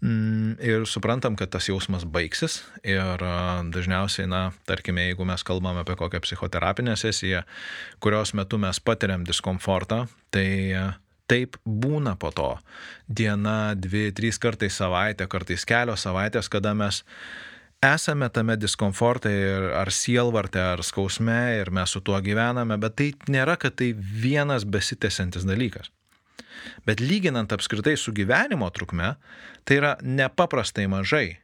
Mm, 0.05 0.59
ir 0.61 0.85
suprantam, 0.89 1.37
kad 1.41 1.53
tas 1.55 1.71
jausmas 1.71 2.05
baigsis 2.05 2.61
ir 2.85 3.25
dažniausiai, 3.73 4.29
na, 4.29 4.51
tarkime, 4.69 5.09
jeigu 5.09 5.27
mes 5.29 5.45
kalbame 5.47 5.85
apie 5.85 5.97
kokią 6.01 6.21
psichoterapinę 6.27 6.99
sesiją, 7.01 7.47
kurios 8.05 8.35
metu 8.37 8.61
mes 8.61 8.81
patiriam 8.85 9.25
diskomfortą, 9.29 10.05
tai 10.35 10.49
taip 11.33 11.57
būna 11.65 12.15
po 12.21 12.31
to. 12.35 12.51
Diena, 13.09 13.73
dvi, 13.79 14.11
trys 14.17 14.39
kartais 14.43 14.77
savaitę, 14.77 15.29
kartais 15.33 15.65
kelios 15.69 16.05
savaitės, 16.05 16.51
kada 16.53 16.75
mes 16.77 17.01
esame 17.83 18.29
tame 18.31 18.59
diskomforte 18.61 19.33
ir 19.33 19.71
ar 19.81 19.91
sielvarte, 19.95 20.61
ar 20.61 20.85
skausme 20.87 21.41
ir 21.59 21.73
mes 21.75 21.91
su 21.91 22.03
tuo 22.05 22.21
gyvename, 22.23 22.79
bet 22.81 22.97
tai 23.01 23.11
nėra, 23.33 23.57
kad 23.59 23.79
tai 23.81 23.93
vienas 23.97 24.69
besitęsiantis 24.69 25.49
dalykas. 25.49 25.91
Bet 26.87 27.01
lyginant 27.03 27.53
apskritai 27.55 27.97
su 27.99 28.13
gyvenimo 28.15 28.69
trukme, 28.71 29.17
tai 29.67 29.79
yra 29.81 29.97
nepaprastai 30.03 30.87
mažai. 30.91 31.39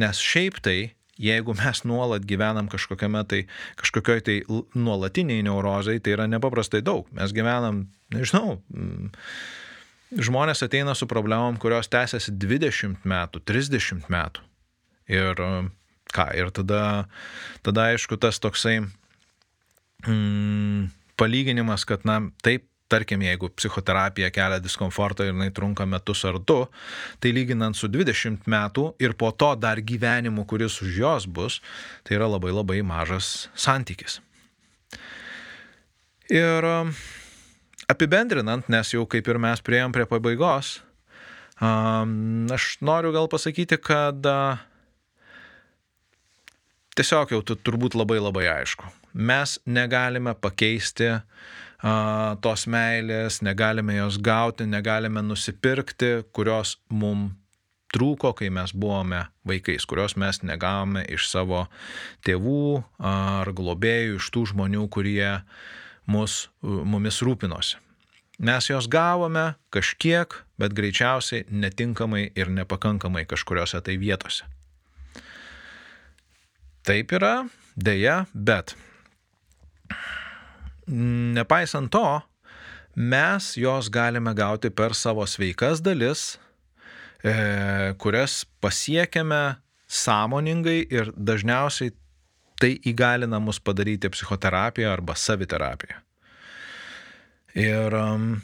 Nes 0.00 0.18
šiaip 0.20 0.58
tai, 0.64 0.96
jeigu 1.20 1.54
mes 1.56 1.84
nuolat 1.88 2.26
gyvenam 2.28 2.66
kažkokiame 2.72 3.22
tai, 3.28 3.44
kažkokioj 3.80 4.24
tai 4.26 4.40
nuolatiniai 4.74 5.44
neurozai, 5.46 6.00
tai 6.00 6.16
yra 6.16 6.26
nepaprastai 6.30 6.82
daug. 6.84 7.06
Mes 7.16 7.32
gyvenam, 7.36 7.86
nežinau, 8.14 8.58
mm, 8.70 9.10
žmonės 10.26 10.62
ateina 10.66 10.94
su 10.94 11.08
problemom, 11.10 11.58
kurios 11.62 11.90
tęsiasi 11.92 12.34
20 12.36 13.06
metų, 13.08 13.42
30 13.46 14.06
metų. 14.12 14.44
Ir 15.10 15.42
ką, 16.14 16.30
ir 16.38 16.50
tada, 16.54 16.82
tada 17.66 17.90
aišku, 17.92 18.18
tas 18.18 18.38
toksai 18.42 18.80
mm, 20.06 20.88
palyginimas, 21.18 21.86
kad, 21.88 22.06
na, 22.08 22.20
taip, 22.42 22.66
tarkim, 22.88 23.22
jeigu 23.26 23.50
psichoterapija 23.50 24.30
kelia 24.30 24.60
diskomfortą 24.62 25.26
ir 25.26 25.32
jinai 25.32 25.50
trunka 25.54 25.86
metus 25.90 26.22
ar 26.28 26.38
du, 26.38 26.60
tai 27.18 27.32
lyginant 27.34 27.74
su 27.74 27.90
20 27.90 28.46
metų 28.46 28.92
ir 29.02 29.16
po 29.18 29.32
to 29.34 29.52
dar 29.58 29.82
gyvenimu, 29.82 30.46
kuris 30.46 30.78
už 30.84 31.00
jos 31.02 31.26
bus, 31.26 31.60
tai 32.06 32.20
yra 32.20 32.30
labai 32.30 32.54
labai 32.54 32.80
mažas 32.86 33.48
santykis. 33.58 34.20
Ir 36.30 36.66
apibendrinant, 37.90 38.68
nes 38.72 38.94
jau 38.94 39.04
kaip 39.10 39.28
ir 39.28 39.40
mes 39.42 39.62
prieėm 39.64 39.94
prie 39.94 40.06
pabaigos, 40.10 40.80
aš 41.58 42.70
noriu 42.84 43.14
gal 43.14 43.30
pasakyti, 43.32 43.78
kad 43.80 44.26
tiesiog 46.96 47.36
jau 47.36 47.42
turbūt 47.54 47.96
labai 47.96 48.18
labai 48.20 48.48
aišku. 48.58 48.90
Mes 49.16 49.56
negalime 49.64 50.34
pakeisti 50.36 51.14
uh, 51.14 51.22
tos 52.40 52.66
meilės, 52.66 53.42
negalime 53.42 53.96
jos 53.96 54.18
gauti, 54.18 54.66
negalime 54.66 55.22
nusipirkti, 55.22 56.24
kurios 56.32 56.78
mum 56.88 57.30
trūko, 57.92 58.32
kai 58.36 58.50
mes 58.50 58.72
buvome 58.72 59.26
vaikais, 59.46 59.86
kurios 59.86 60.16
mes 60.16 60.42
negavome 60.42 61.04
iš 61.12 61.28
savo 61.30 61.66
tėvų 62.26 62.82
ar 62.98 63.52
globėjų, 63.52 64.16
iš 64.18 64.30
tų 64.34 64.46
žmonių, 64.52 64.88
kurie 64.88 65.36
mus, 66.06 66.46
mumis 66.62 67.20
rūpinosi. 67.24 67.80
Mes 68.38 68.68
jos 68.68 68.88
gavome 68.92 69.54
kažkiek, 69.72 70.34
bet 70.60 70.74
greičiausiai 70.76 71.46
netinkamai 71.48 72.28
ir 72.36 72.50
nepakankamai 72.52 73.24
kažkuriuose 73.28 73.80
tai 73.80 73.96
vietose. 73.96 74.44
Taip 76.86 77.14
yra, 77.16 77.46
dėja, 77.74 78.26
bet 78.34 78.76
nepaisant 80.86 81.90
to, 81.90 82.20
mes 82.94 83.54
jos 83.58 83.88
galime 83.90 84.34
gauti 84.36 84.70
per 84.70 84.94
savo 84.94 85.24
sveikas 85.26 85.80
dalis, 85.82 86.36
e, 87.24 87.94
kurias 87.98 88.44
pasiekiame 88.60 89.56
sąmoningai 89.88 90.84
ir 90.90 91.10
dažniausiai 91.16 91.94
tai 92.60 92.76
įgalina 92.88 93.40
mus 93.42 93.60
padaryti 93.60 94.10
psichoterapiją 94.12 94.92
arba 94.92 95.16
saviterapiją. 95.18 96.00
Ir 97.56 97.94
um, 97.96 98.34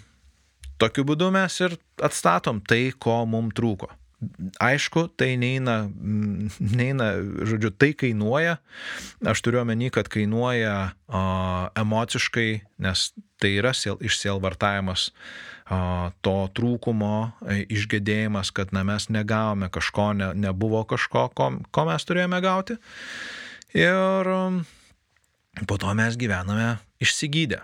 tokiu 0.80 1.04
būdu 1.08 1.28
mes 1.34 1.58
ir 1.60 1.76
atstatom 2.02 2.62
tai, 2.64 2.86
ko 2.96 3.22
mums 3.28 3.56
trūko. 3.58 3.90
Aišku, 4.62 5.08
tai 5.18 5.34
neina, 5.34 5.88
neina, 6.62 7.08
žodžiu, 7.42 7.72
tai 7.74 7.90
kainuoja. 7.98 8.60
Aš 9.26 9.42
turiu 9.42 9.64
omeny, 9.64 9.88
kad 9.90 10.06
kainuoja 10.06 10.92
o, 11.10 11.22
emociškai, 11.82 12.50
nes 12.86 13.08
tai 13.42 13.56
yra 13.58 13.72
siel, 13.74 13.98
išsielvartavimas 13.98 15.08
to 16.22 16.36
trūkumo, 16.54 17.16
e, 17.48 17.62
išgėdėjimas, 17.72 18.52
kad 18.54 18.74
na, 18.76 18.82
mes 18.86 19.08
negavome 19.10 19.70
kažko, 19.72 20.12
ne, 20.18 20.32
nebuvo 20.38 20.82
kažko, 20.88 21.28
ko, 21.34 21.48
ko 21.72 21.84
mes 21.88 22.06
turėjome 22.06 22.42
gauti. 22.44 22.76
Ir 23.76 24.32
po 25.68 25.76
to 25.80 25.92
mes 25.96 26.16
gyvename 26.20 26.76
išsigydę. 27.02 27.60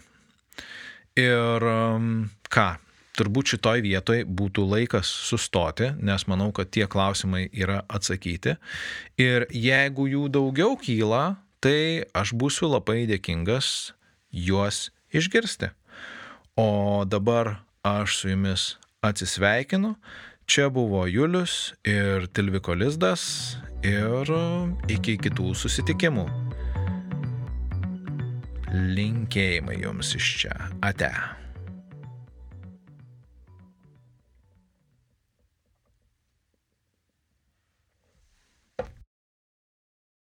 Ir 1.19 1.65
ką, 2.53 2.69
turbūt 3.19 3.55
šitoj 3.55 3.83
vietoj 3.83 4.23
būtų 4.39 4.65
laikas 4.71 5.11
sustoti, 5.29 5.91
nes 5.99 6.25
manau, 6.31 6.51
kad 6.55 6.71
tie 6.71 6.87
klausimai 6.91 7.49
yra 7.51 7.83
atsakyti. 7.91 8.57
Ir 9.19 9.49
jeigu 9.51 10.07
jų 10.09 10.29
daugiau 10.33 10.79
kyla, 10.81 11.39
tai 11.61 12.07
aš 12.15 12.35
būsiu 12.39 12.71
labai 12.71 13.03
dėkingas 13.11 13.93
juos 14.31 14.89
išgirsti. 15.11 15.73
O 16.59 17.05
dabar 17.07 17.59
aš 17.87 18.21
su 18.21 18.33
jumis 18.33 18.71
atsisveikinu. 19.03 19.97
Čia 20.49 20.71
buvo 20.73 21.07
Julius 21.07 21.75
ir 21.85 22.25
Tilviko 22.33 22.73
Lizdas 22.73 23.23
ir 23.85 24.31
iki 24.89 25.19
kitų 25.21 25.51
susitikimų. 25.53 26.25
Linkėjimai 28.97 29.77
jums 29.83 30.15
iš 30.17 30.31
čia. 30.41 30.57
Ate. 30.81 31.13